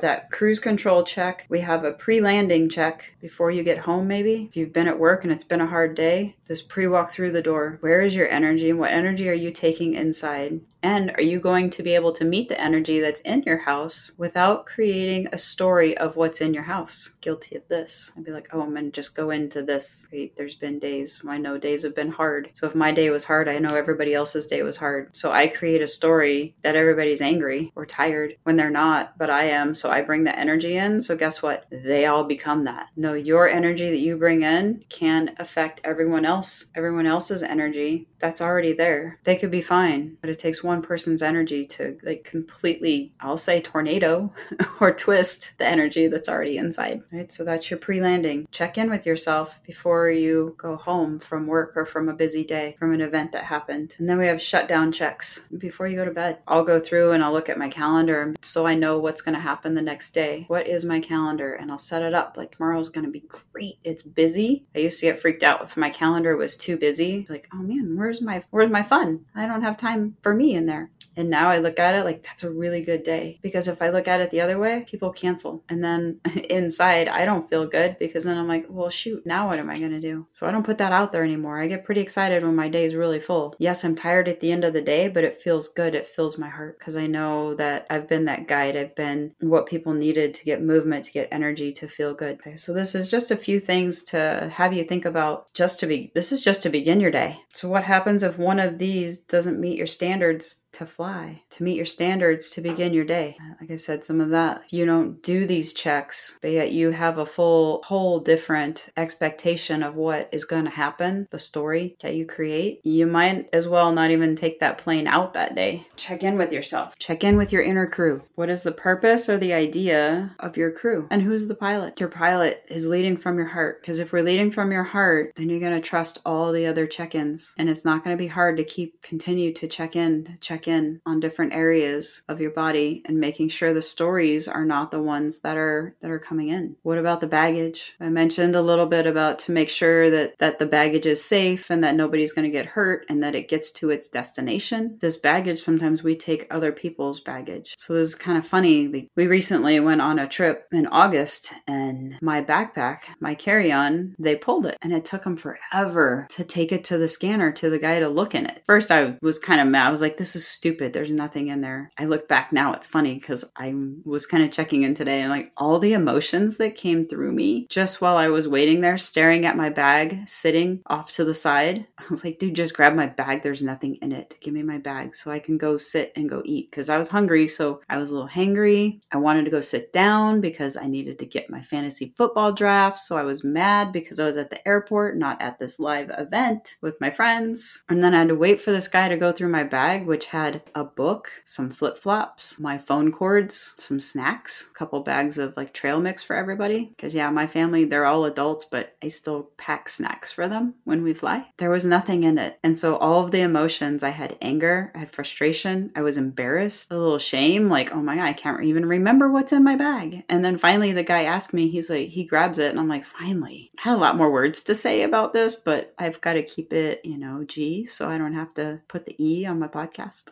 that 0.00 0.30
cruise 0.30 0.60
control 0.60 1.04
check. 1.04 1.46
We 1.48 1.60
have 1.60 1.84
a 1.84 1.92
pre 1.92 2.20
landing 2.20 2.68
check 2.68 3.14
before 3.20 3.50
you 3.50 3.62
get 3.62 3.78
home, 3.78 4.06
maybe. 4.06 4.48
If 4.50 4.56
you've 4.56 4.72
been 4.72 4.88
at 4.88 4.98
work 4.98 5.24
and 5.24 5.32
it's 5.32 5.44
been 5.44 5.60
a 5.60 5.66
hard 5.66 5.94
day, 5.94 6.36
this 6.46 6.62
pre 6.62 6.86
walk 6.86 7.10
through 7.10 7.32
the 7.32 7.42
door. 7.42 7.78
Where 7.80 8.02
is 8.02 8.14
your 8.14 8.28
energy 8.28 8.70
and 8.70 8.78
what 8.78 8.90
energy 8.90 9.28
are 9.28 9.34
you 9.34 9.50
taking 9.50 9.94
inside? 9.94 10.60
And 10.82 11.12
are 11.16 11.22
you 11.22 11.38
going 11.38 11.70
to 11.70 11.82
be 11.82 11.94
able 11.94 12.12
to 12.12 12.24
meet 12.24 12.48
the 12.48 12.60
energy 12.60 13.00
that's 13.00 13.20
in 13.20 13.42
your 13.44 13.58
house 13.58 14.12
without 14.18 14.66
creating 14.66 15.28
a 15.32 15.38
story 15.38 15.96
of 15.96 16.16
what's 16.16 16.40
in 16.40 16.52
your 16.54 16.64
house? 16.64 17.12
Guilty 17.20 17.56
of 17.56 17.68
this. 17.68 18.12
I'd 18.16 18.24
be 18.24 18.32
like, 18.32 18.48
oh, 18.52 18.62
I'm 18.62 18.70
going 18.70 18.86
to 18.86 18.90
just 18.90 19.14
go 19.14 19.30
into 19.30 19.62
this. 19.62 20.06
There's 20.36 20.56
been 20.56 20.78
days. 20.78 21.22
I 21.26 21.38
know 21.38 21.58
days 21.58 21.82
have 21.84 21.94
been 21.94 22.10
hard. 22.10 22.50
So 22.54 22.66
if 22.66 22.74
my 22.74 22.92
day 22.92 23.10
was 23.10 23.24
hard, 23.24 23.48
I 23.48 23.58
know 23.58 23.74
everybody 23.74 24.14
else's 24.14 24.46
day 24.46 24.62
was 24.62 24.76
hard. 24.76 25.16
So 25.16 25.30
I 25.30 25.46
create 25.46 25.82
a 25.82 25.86
story 25.86 26.54
that 26.62 26.76
everybody's 26.76 27.20
angry 27.20 27.72
or 27.76 27.86
tired 27.86 28.36
when 28.42 28.56
they're 28.56 28.70
not, 28.70 29.16
but 29.18 29.30
I 29.30 29.44
am. 29.44 29.74
So 29.74 29.90
I 29.90 30.02
bring 30.02 30.24
the 30.24 30.38
energy 30.38 30.76
in. 30.76 31.00
So 31.00 31.16
guess 31.16 31.42
what? 31.42 31.66
They 31.70 32.06
all 32.06 32.24
become 32.24 32.64
that. 32.64 32.88
No, 32.96 33.14
your 33.14 33.48
energy 33.48 33.90
that 33.90 33.98
you 33.98 34.16
bring 34.16 34.42
in 34.42 34.84
can 34.88 35.34
affect 35.38 35.80
everyone 35.84 36.24
else, 36.24 36.66
everyone 36.74 37.06
else's 37.06 37.42
energy 37.42 38.08
that's 38.18 38.40
already 38.40 38.72
there. 38.72 39.18
They 39.24 39.36
could 39.36 39.50
be 39.50 39.62
fine, 39.62 40.16
but 40.20 40.30
it 40.30 40.38
takes 40.38 40.62
one 40.62 40.71
one 40.72 40.82
person's 40.82 41.22
energy 41.22 41.66
to 41.66 41.98
like 42.02 42.24
completely, 42.24 43.12
I'll 43.20 43.36
say 43.36 43.60
tornado 43.60 44.32
or 44.80 44.92
twist 44.92 45.58
the 45.58 45.66
energy 45.66 46.06
that's 46.08 46.28
already 46.28 46.56
inside, 46.56 47.02
right? 47.12 47.30
So 47.30 47.44
that's 47.44 47.70
your 47.70 47.78
pre 47.78 48.00
landing. 48.00 48.46
Check 48.50 48.78
in 48.78 48.88
with 48.88 49.04
yourself 49.04 49.58
before 49.66 50.10
you 50.10 50.54
go 50.56 50.76
home 50.76 51.18
from 51.18 51.46
work 51.46 51.76
or 51.76 51.84
from 51.84 52.08
a 52.08 52.14
busy 52.14 52.44
day, 52.44 52.76
from 52.78 52.92
an 52.92 53.02
event 53.02 53.32
that 53.32 53.44
happened. 53.44 53.94
And 53.98 54.08
then 54.08 54.18
we 54.18 54.26
have 54.26 54.40
shutdown 54.40 54.92
checks 54.92 55.44
before 55.58 55.86
you 55.86 55.96
go 55.96 56.04
to 56.04 56.10
bed. 56.10 56.38
I'll 56.48 56.64
go 56.64 56.80
through 56.80 57.12
and 57.12 57.22
I'll 57.22 57.32
look 57.32 57.50
at 57.50 57.58
my 57.58 57.68
calendar 57.68 58.34
so 58.40 58.66
I 58.66 58.74
know 58.74 58.98
what's 58.98 59.22
going 59.22 59.34
to 59.34 59.40
happen 59.40 59.74
the 59.74 59.82
next 59.82 60.12
day. 60.12 60.44
What 60.48 60.66
is 60.66 60.84
my 60.84 61.00
calendar? 61.00 61.54
And 61.54 61.70
I'll 61.70 61.78
set 61.78 62.02
it 62.02 62.14
up 62.14 62.36
like 62.36 62.52
tomorrow's 62.52 62.88
going 62.88 63.04
to 63.04 63.10
be 63.10 63.24
great. 63.52 63.74
It's 63.84 64.02
busy. 64.02 64.64
I 64.74 64.78
used 64.78 65.00
to 65.00 65.06
get 65.06 65.20
freaked 65.20 65.42
out 65.42 65.62
if 65.62 65.76
my 65.76 65.90
calendar 65.90 66.36
was 66.36 66.56
too 66.56 66.76
busy. 66.78 67.26
Like, 67.28 67.48
oh 67.52 67.62
man, 67.62 67.96
where's 67.96 68.22
my 68.22 68.42
where's 68.50 68.70
my 68.70 68.82
fun? 68.82 69.26
I 69.34 69.46
don't 69.46 69.62
have 69.62 69.76
time 69.76 70.16
for 70.22 70.34
me 70.34 70.54
in 70.62 70.66
there. 70.66 70.90
And 71.16 71.30
now 71.30 71.48
I 71.48 71.58
look 71.58 71.78
at 71.78 71.94
it 71.94 72.04
like 72.04 72.22
that's 72.22 72.44
a 72.44 72.50
really 72.50 72.82
good 72.82 73.02
day 73.02 73.38
because 73.42 73.68
if 73.68 73.82
I 73.82 73.90
look 73.90 74.08
at 74.08 74.20
it 74.20 74.30
the 74.30 74.40
other 74.40 74.58
way, 74.58 74.84
people 74.88 75.12
cancel. 75.12 75.64
And 75.68 75.82
then 75.82 76.20
inside, 76.50 77.08
I 77.08 77.24
don't 77.24 77.48
feel 77.48 77.66
good 77.66 77.96
because 77.98 78.24
then 78.24 78.38
I'm 78.38 78.48
like, 78.48 78.66
well, 78.68 78.90
shoot, 78.90 79.24
now 79.26 79.48
what 79.48 79.58
am 79.58 79.70
I 79.70 79.78
going 79.78 79.90
to 79.90 80.00
do? 80.00 80.26
So 80.30 80.46
I 80.46 80.50
don't 80.50 80.66
put 80.66 80.78
that 80.78 80.92
out 80.92 81.12
there 81.12 81.24
anymore. 81.24 81.60
I 81.60 81.66
get 81.66 81.84
pretty 81.84 82.00
excited 82.00 82.42
when 82.42 82.56
my 82.56 82.68
day 82.68 82.84
is 82.84 82.94
really 82.94 83.20
full. 83.20 83.54
Yes, 83.58 83.84
I'm 83.84 83.94
tired 83.94 84.28
at 84.28 84.40
the 84.40 84.52
end 84.52 84.64
of 84.64 84.72
the 84.72 84.82
day, 84.82 85.08
but 85.08 85.24
it 85.24 85.40
feels 85.40 85.68
good. 85.68 85.94
It 85.94 86.06
fills 86.06 86.38
my 86.38 86.48
heart 86.48 86.78
because 86.78 86.96
I 86.96 87.06
know 87.06 87.54
that 87.54 87.86
I've 87.90 88.08
been 88.08 88.24
that 88.26 88.48
guide. 88.48 88.76
I've 88.76 88.94
been 88.94 89.34
what 89.40 89.66
people 89.66 89.92
needed 89.92 90.34
to 90.34 90.44
get 90.44 90.62
movement, 90.62 91.04
to 91.06 91.12
get 91.12 91.28
energy, 91.30 91.72
to 91.72 91.88
feel 91.88 92.14
good. 92.14 92.40
Okay, 92.40 92.56
so 92.56 92.72
this 92.72 92.94
is 92.94 93.10
just 93.10 93.30
a 93.30 93.36
few 93.36 93.60
things 93.60 94.02
to 94.04 94.50
have 94.52 94.72
you 94.72 94.84
think 94.84 95.04
about 95.04 95.52
just 95.54 95.80
to 95.80 95.86
be, 95.86 96.10
this 96.14 96.32
is 96.32 96.42
just 96.42 96.62
to 96.62 96.70
begin 96.70 97.00
your 97.00 97.10
day. 97.10 97.40
So 97.52 97.68
what 97.68 97.84
happens 97.84 98.22
if 98.22 98.38
one 98.38 98.58
of 98.58 98.78
these 98.78 99.18
doesn't 99.18 99.60
meet 99.60 99.76
your 99.76 99.86
standards 99.86 100.61
to 100.72 100.86
fly, 100.86 101.42
to 101.50 101.62
meet 101.62 101.76
your 101.76 101.86
standards, 101.86 102.50
to 102.50 102.60
begin 102.60 102.94
your 102.94 103.04
day. 103.04 103.36
Like 103.60 103.70
I 103.70 103.76
said, 103.76 104.04
some 104.04 104.20
of 104.20 104.30
that, 104.30 104.62
you 104.70 104.86
don't 104.86 105.22
do 105.22 105.46
these 105.46 105.72
checks, 105.72 106.38
but 106.42 106.50
yet 106.50 106.72
you 106.72 106.90
have 106.90 107.18
a 107.18 107.26
full, 107.26 107.82
whole 107.82 108.18
different 108.18 108.88
expectation 108.96 109.82
of 109.82 109.94
what 109.94 110.28
is 110.32 110.44
going 110.44 110.64
to 110.64 110.70
happen, 110.70 111.28
the 111.30 111.38
story 111.38 111.96
that 112.02 112.14
you 112.14 112.26
create, 112.26 112.80
you 112.84 113.06
might 113.06 113.48
as 113.52 113.68
well 113.68 113.92
not 113.92 114.10
even 114.10 114.34
take 114.34 114.60
that 114.60 114.78
plane 114.78 115.06
out 115.06 115.34
that 115.34 115.54
day. 115.54 115.86
Check 115.96 116.22
in 116.22 116.38
with 116.38 116.52
yourself, 116.52 116.98
check 116.98 117.24
in 117.24 117.36
with 117.36 117.52
your 117.52 117.62
inner 117.62 117.86
crew. 117.86 118.22
What 118.34 118.50
is 118.50 118.62
the 118.62 118.72
purpose 118.72 119.28
or 119.28 119.38
the 119.38 119.52
idea 119.52 120.34
of 120.40 120.56
your 120.56 120.70
crew? 120.70 121.06
And 121.10 121.22
who's 121.22 121.46
the 121.46 121.54
pilot? 121.54 122.00
Your 122.00 122.08
pilot 122.08 122.64
is 122.68 122.86
leading 122.86 123.16
from 123.16 123.36
your 123.36 123.46
heart. 123.46 123.80
Because 123.80 123.98
if 123.98 124.12
we're 124.12 124.22
leading 124.22 124.50
from 124.50 124.72
your 124.72 124.84
heart, 124.84 125.32
then 125.36 125.48
you're 125.48 125.60
going 125.60 125.72
to 125.72 125.80
trust 125.80 126.20
all 126.24 126.52
the 126.52 126.66
other 126.66 126.86
check 126.86 127.14
ins. 127.14 127.54
And 127.58 127.68
it's 127.68 127.84
not 127.84 128.04
going 128.04 128.16
to 128.16 128.22
be 128.22 128.28
hard 128.28 128.56
to 128.56 128.64
keep, 128.64 129.00
continue 129.02 129.52
to 129.54 129.68
check 129.68 129.96
in, 129.96 130.38
check 130.40 130.61
check 130.62 130.68
in 130.68 131.00
on 131.06 131.20
different 131.20 131.52
areas 131.52 132.22
of 132.28 132.40
your 132.40 132.50
body 132.50 133.02
and 133.06 133.18
making 133.18 133.48
sure 133.48 133.72
the 133.72 133.82
stories 133.82 134.48
are 134.48 134.64
not 134.64 134.90
the 134.90 135.02
ones 135.02 135.40
that 135.40 135.56
are 135.56 135.94
that 136.00 136.10
are 136.10 136.18
coming 136.18 136.48
in. 136.48 136.76
What 136.82 136.98
about 136.98 137.20
the 137.20 137.26
baggage? 137.26 137.94
I 138.00 138.08
mentioned 138.08 138.54
a 138.54 138.62
little 138.62 138.86
bit 138.86 139.06
about 139.06 139.38
to 139.40 139.52
make 139.52 139.68
sure 139.68 140.10
that 140.10 140.38
that 140.38 140.58
the 140.58 140.66
baggage 140.66 141.06
is 141.06 141.24
safe 141.24 141.70
and 141.70 141.82
that 141.82 141.96
nobody's 141.96 142.32
going 142.32 142.44
to 142.44 142.50
get 142.50 142.66
hurt 142.66 143.06
and 143.08 143.22
that 143.22 143.34
it 143.34 143.48
gets 143.48 143.72
to 143.72 143.90
its 143.90 144.08
destination. 144.08 144.98
This 145.00 145.16
baggage 145.16 145.60
sometimes 145.60 146.02
we 146.02 146.16
take 146.16 146.46
other 146.50 146.72
people's 146.72 147.20
baggage. 147.20 147.74
So 147.76 147.94
this 147.94 148.08
is 148.08 148.14
kind 148.14 148.38
of 148.38 148.46
funny. 148.46 149.08
We 149.16 149.26
recently 149.26 149.80
went 149.80 150.00
on 150.00 150.18
a 150.18 150.28
trip 150.28 150.66
in 150.72 150.86
August 150.86 151.52
and 151.66 152.18
my 152.22 152.42
backpack, 152.42 152.98
my 153.20 153.34
carry-on, 153.34 154.14
they 154.18 154.36
pulled 154.36 154.66
it 154.66 154.76
and 154.82 154.92
it 154.92 155.04
took 155.04 155.24
them 155.24 155.36
forever 155.36 156.26
to 156.30 156.44
take 156.44 156.72
it 156.72 156.84
to 156.84 156.98
the 156.98 157.08
scanner 157.08 157.52
to 157.52 157.70
the 157.70 157.78
guy 157.78 157.98
to 157.98 158.08
look 158.08 158.34
in 158.34 158.46
it. 158.46 158.62
First 158.66 158.90
I 158.90 159.18
was 159.22 159.38
kind 159.38 159.60
of 159.60 159.66
mad. 159.66 159.88
I 159.88 159.90
was 159.90 160.00
like 160.00 160.16
this 160.16 160.36
is 160.36 160.46
stupid. 160.52 160.92
There's 160.92 161.10
nothing 161.10 161.48
in 161.48 161.60
there. 161.60 161.90
I 161.98 162.04
look 162.04 162.28
back 162.28 162.52
now, 162.52 162.72
it's 162.72 162.86
funny 162.86 163.14
because 163.14 163.44
I 163.56 163.74
was 164.04 164.26
kind 164.26 164.44
of 164.44 164.52
checking 164.52 164.82
in 164.82 164.94
today 164.94 165.20
and 165.20 165.30
like 165.30 165.52
all 165.56 165.78
the 165.78 165.94
emotions 165.94 166.56
that 166.58 166.74
came 166.74 167.04
through 167.04 167.32
me 167.32 167.66
just 167.68 168.00
while 168.00 168.16
I 168.16 168.28
was 168.28 168.48
waiting 168.48 168.80
there, 168.80 168.98
staring 168.98 169.46
at 169.46 169.56
my 169.56 169.70
bag, 169.70 170.28
sitting 170.28 170.82
off 170.86 171.12
to 171.12 171.24
the 171.24 171.34
side. 171.34 171.86
I 171.98 172.04
was 172.10 172.24
like, 172.24 172.38
dude, 172.38 172.54
just 172.54 172.74
grab 172.74 172.94
my 172.94 173.06
bag. 173.06 173.42
There's 173.42 173.62
nothing 173.62 173.96
in 173.96 174.12
it. 174.12 174.36
Give 174.40 174.54
me 174.54 174.62
my 174.62 174.78
bag 174.78 175.16
so 175.16 175.30
I 175.30 175.38
can 175.38 175.58
go 175.58 175.76
sit 175.76 176.12
and 176.16 176.28
go 176.28 176.42
eat 176.44 176.70
because 176.70 176.88
I 176.88 176.98
was 176.98 177.08
hungry. 177.08 177.48
So 177.48 177.80
I 177.88 177.98
was 177.98 178.10
a 178.10 178.14
little 178.14 178.28
hangry. 178.28 179.00
I 179.10 179.16
wanted 179.18 179.44
to 179.44 179.50
go 179.50 179.60
sit 179.60 179.92
down 179.92 180.40
because 180.40 180.76
I 180.76 180.86
needed 180.86 181.18
to 181.18 181.26
get 181.26 181.50
my 181.50 181.62
fantasy 181.62 182.12
football 182.16 182.52
draft. 182.52 182.98
So 182.98 183.16
I 183.16 183.22
was 183.22 183.44
mad 183.44 183.92
because 183.92 184.18
I 184.18 184.26
was 184.26 184.36
at 184.36 184.50
the 184.50 184.66
airport, 184.66 185.16
not 185.16 185.40
at 185.40 185.58
this 185.58 185.80
live 185.80 186.10
event 186.18 186.76
with 186.82 187.00
my 187.00 187.10
friends. 187.10 187.84
And 187.88 188.02
then 188.02 188.14
I 188.14 188.20
had 188.20 188.28
to 188.28 188.34
wait 188.34 188.60
for 188.60 188.72
this 188.72 188.88
guy 188.88 189.08
to 189.08 189.16
go 189.16 189.32
through 189.32 189.48
my 189.48 189.64
bag, 189.64 190.06
which 190.06 190.26
had 190.26 190.41
had 190.44 190.62
a 190.74 190.84
book, 190.84 191.30
some 191.44 191.70
flip 191.70 191.96
flops, 191.98 192.58
my 192.58 192.76
phone 192.78 193.12
cords, 193.12 193.74
some 193.78 194.00
snacks, 194.00 194.68
a 194.70 194.74
couple 194.74 195.00
bags 195.00 195.38
of 195.38 195.56
like 195.56 195.72
trail 195.72 196.00
mix 196.00 196.22
for 196.22 196.36
everybody. 196.36 196.92
Because, 196.96 197.14
yeah, 197.14 197.30
my 197.30 197.46
family, 197.46 197.84
they're 197.84 198.06
all 198.06 198.24
adults, 198.24 198.64
but 198.64 198.96
I 199.02 199.08
still 199.08 199.50
pack 199.56 199.88
snacks 199.88 200.32
for 200.32 200.48
them 200.48 200.74
when 200.84 201.02
we 201.02 201.14
fly. 201.14 201.46
There 201.58 201.70
was 201.70 201.84
nothing 201.84 202.24
in 202.24 202.38
it. 202.38 202.58
And 202.64 202.76
so, 202.76 202.96
all 202.96 203.24
of 203.24 203.30
the 203.30 203.40
emotions 203.40 204.02
I 204.02 204.10
had 204.10 204.36
anger, 204.40 204.90
I 204.94 204.98
had 204.98 205.12
frustration, 205.12 205.92
I 205.94 206.02
was 206.02 206.16
embarrassed, 206.16 206.90
a 206.90 206.98
little 206.98 207.18
shame, 207.18 207.68
like, 207.68 207.92
oh 207.92 208.02
my 208.02 208.16
God, 208.16 208.24
I 208.24 208.32
can't 208.32 208.64
even 208.64 208.86
remember 208.86 209.30
what's 209.30 209.52
in 209.52 209.64
my 209.64 209.76
bag. 209.76 210.24
And 210.28 210.44
then 210.44 210.58
finally, 210.58 210.92
the 210.92 211.02
guy 211.02 211.24
asked 211.24 211.54
me, 211.54 211.68
he's 211.68 211.90
like, 211.90 212.08
he 212.08 212.24
grabs 212.24 212.58
it, 212.58 212.70
and 212.70 212.80
I'm 212.80 212.88
like, 212.88 213.04
finally. 213.04 213.70
I 213.78 213.82
had 213.82 213.94
a 213.94 213.98
lot 213.98 214.16
more 214.16 214.30
words 214.30 214.62
to 214.62 214.74
say 214.74 215.02
about 215.02 215.32
this, 215.32 215.56
but 215.56 215.94
I've 215.98 216.20
got 216.20 216.34
to 216.34 216.42
keep 216.42 216.72
it, 216.72 217.00
you 217.04 217.18
know, 217.18 217.44
G, 217.44 217.86
so 217.86 218.08
I 218.08 218.18
don't 218.18 218.34
have 218.34 218.54
to 218.54 218.80
put 218.88 219.06
the 219.06 219.16
E 219.22 219.46
on 219.46 219.58
my 219.58 219.68
podcast. 219.68 220.31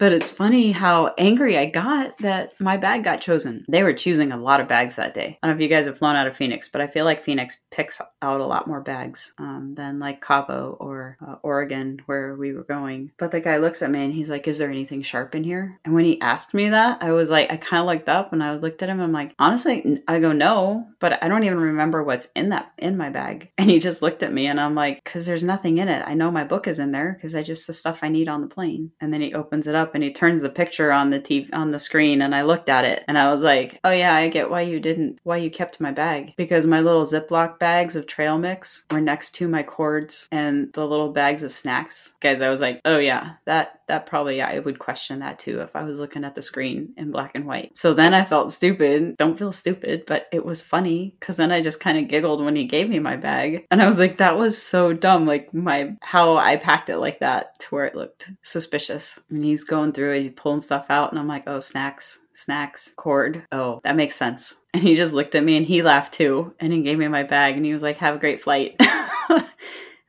But 0.00 0.12
it's 0.12 0.30
funny 0.30 0.72
how 0.72 1.12
angry 1.18 1.58
I 1.58 1.66
got 1.66 2.16
that 2.18 2.58
my 2.58 2.78
bag 2.78 3.04
got 3.04 3.20
chosen. 3.20 3.66
They 3.68 3.82
were 3.82 3.92
choosing 3.92 4.32
a 4.32 4.38
lot 4.38 4.60
of 4.60 4.66
bags 4.66 4.96
that 4.96 5.12
day. 5.12 5.38
I 5.42 5.46
don't 5.46 5.54
know 5.54 5.62
if 5.62 5.62
you 5.62 5.76
guys 5.76 5.84
have 5.84 5.98
flown 5.98 6.16
out 6.16 6.26
of 6.26 6.34
Phoenix, 6.34 6.70
but 6.70 6.80
I 6.80 6.86
feel 6.86 7.04
like 7.04 7.22
Phoenix 7.22 7.58
picks 7.70 8.00
out 8.22 8.40
a 8.40 8.46
lot 8.46 8.66
more 8.66 8.80
bags 8.80 9.34
um, 9.36 9.74
than 9.76 9.98
like 9.98 10.22
Cabo 10.22 10.78
or 10.80 11.18
uh, 11.20 11.36
Oregon 11.42 12.00
where 12.06 12.34
we 12.34 12.54
were 12.54 12.64
going. 12.64 13.12
But 13.18 13.30
the 13.30 13.42
guy 13.42 13.58
looks 13.58 13.82
at 13.82 13.90
me 13.90 14.02
and 14.02 14.14
he's 14.14 14.30
like, 14.30 14.48
Is 14.48 14.56
there 14.56 14.70
anything 14.70 15.02
sharp 15.02 15.34
in 15.34 15.44
here? 15.44 15.78
And 15.84 15.94
when 15.94 16.06
he 16.06 16.18
asked 16.22 16.54
me 16.54 16.70
that, 16.70 17.02
I 17.02 17.12
was 17.12 17.28
like, 17.28 17.52
I 17.52 17.58
kind 17.58 17.82
of 17.82 17.86
looked 17.86 18.08
up 18.08 18.32
and 18.32 18.42
I 18.42 18.54
looked 18.54 18.82
at 18.82 18.88
him. 18.88 19.00
And 19.00 19.04
I'm 19.04 19.12
like, 19.12 19.34
honestly, 19.38 20.02
I 20.08 20.18
go, 20.18 20.32
No, 20.32 20.88
but 20.98 21.22
I 21.22 21.28
don't 21.28 21.44
even 21.44 21.60
remember 21.60 22.02
what's 22.02 22.28
in 22.34 22.48
that, 22.48 22.72
in 22.78 22.96
my 22.96 23.10
bag. 23.10 23.52
And 23.58 23.68
he 23.68 23.78
just 23.78 24.00
looked 24.00 24.22
at 24.22 24.32
me 24.32 24.46
and 24.46 24.58
I'm 24.58 24.74
like, 24.74 25.04
Because 25.04 25.26
there's 25.26 25.44
nothing 25.44 25.76
in 25.76 25.90
it. 25.90 26.02
I 26.06 26.14
know 26.14 26.30
my 26.30 26.44
book 26.44 26.66
is 26.66 26.78
in 26.78 26.92
there 26.92 27.12
because 27.12 27.34
I 27.34 27.42
just 27.42 27.66
the 27.66 27.74
stuff 27.74 27.98
I 28.00 28.08
need 28.08 28.28
on 28.30 28.40
the 28.40 28.46
plane. 28.46 28.92
And 28.98 29.12
then 29.12 29.20
he 29.20 29.34
opens 29.34 29.66
it 29.66 29.74
up 29.74 29.89
and 29.94 30.04
he 30.04 30.12
turns 30.12 30.42
the 30.42 30.50
picture 30.50 30.92
on 30.92 31.10
the 31.10 31.20
TV 31.20 31.48
on 31.52 31.70
the 31.70 31.78
screen 31.78 32.22
and 32.22 32.34
I 32.34 32.42
looked 32.42 32.68
at 32.68 32.84
it 32.84 33.04
and 33.08 33.18
I 33.18 33.30
was 33.30 33.42
like, 33.42 33.80
Oh 33.84 33.90
yeah, 33.90 34.14
I 34.14 34.28
get 34.28 34.50
why 34.50 34.62
you 34.62 34.80
didn't 34.80 35.18
why 35.24 35.36
you 35.38 35.50
kept 35.50 35.80
my 35.80 35.92
bag. 35.92 36.34
Because 36.36 36.66
my 36.66 36.80
little 36.80 37.04
Ziploc 37.04 37.58
bags 37.58 37.96
of 37.96 38.06
trail 38.06 38.38
mix 38.38 38.84
were 38.90 39.00
next 39.00 39.34
to 39.36 39.48
my 39.48 39.62
cords 39.62 40.28
and 40.30 40.72
the 40.72 40.86
little 40.86 41.12
bags 41.12 41.42
of 41.42 41.52
snacks. 41.52 42.14
Guys, 42.20 42.40
I 42.40 42.50
was 42.50 42.60
like, 42.60 42.80
Oh 42.84 42.98
yeah, 42.98 43.32
that 43.46 43.80
that 43.90 44.06
probably 44.06 44.40
I 44.40 44.60
would 44.60 44.78
question 44.78 45.18
that 45.18 45.38
too 45.40 45.60
if 45.60 45.74
I 45.74 45.82
was 45.82 45.98
looking 45.98 46.24
at 46.24 46.36
the 46.36 46.42
screen 46.42 46.94
in 46.96 47.10
black 47.10 47.32
and 47.34 47.44
white. 47.44 47.76
So 47.76 47.92
then 47.92 48.14
I 48.14 48.24
felt 48.24 48.52
stupid. 48.52 49.16
Don't 49.16 49.38
feel 49.38 49.52
stupid, 49.52 50.04
but 50.06 50.28
it 50.32 50.44
was 50.44 50.62
funny 50.62 51.16
because 51.18 51.36
then 51.36 51.50
I 51.50 51.60
just 51.60 51.80
kind 51.80 51.98
of 51.98 52.06
giggled 52.06 52.42
when 52.44 52.54
he 52.54 52.64
gave 52.64 52.88
me 52.88 53.00
my 53.00 53.16
bag. 53.16 53.66
And 53.70 53.82
I 53.82 53.88
was 53.88 53.98
like, 53.98 54.18
that 54.18 54.38
was 54.38 54.60
so 54.60 54.92
dumb. 54.92 55.26
Like 55.26 55.52
my 55.52 55.96
how 56.02 56.36
I 56.36 56.56
packed 56.56 56.88
it 56.88 56.98
like 56.98 57.18
that 57.18 57.58
to 57.60 57.74
where 57.74 57.84
it 57.84 57.96
looked 57.96 58.30
suspicious. 58.42 59.18
And 59.28 59.44
he's 59.44 59.64
going 59.64 59.79
through 59.92 60.14
it, 60.14 60.22
he's 60.22 60.32
pulling 60.36 60.60
stuff 60.60 60.86
out, 60.90 61.10
and 61.10 61.18
I'm 61.18 61.28
like, 61.28 61.44
oh, 61.46 61.60
snacks 61.60 62.18
snacks 62.32 62.94
cord. 62.96 63.44
Oh, 63.52 63.80
that 63.82 63.96
makes 63.96 64.16
sense. 64.16 64.62
And 64.72 64.84
he 64.84 64.94
just 64.94 65.12
looked 65.12 65.34
at 65.34 65.42
me 65.42 65.56
and 65.56 65.66
he 65.66 65.82
laughed 65.82 66.14
too. 66.14 66.54
And 66.60 66.72
he 66.72 66.82
gave 66.82 66.96
me 66.96 67.08
my 67.08 67.24
bag 67.24 67.56
and 67.56 67.66
he 67.66 67.74
was 67.74 67.82
like, 67.82 67.96
have 67.96 68.14
a 68.14 68.20
great 68.20 68.40
flight. 68.40 68.80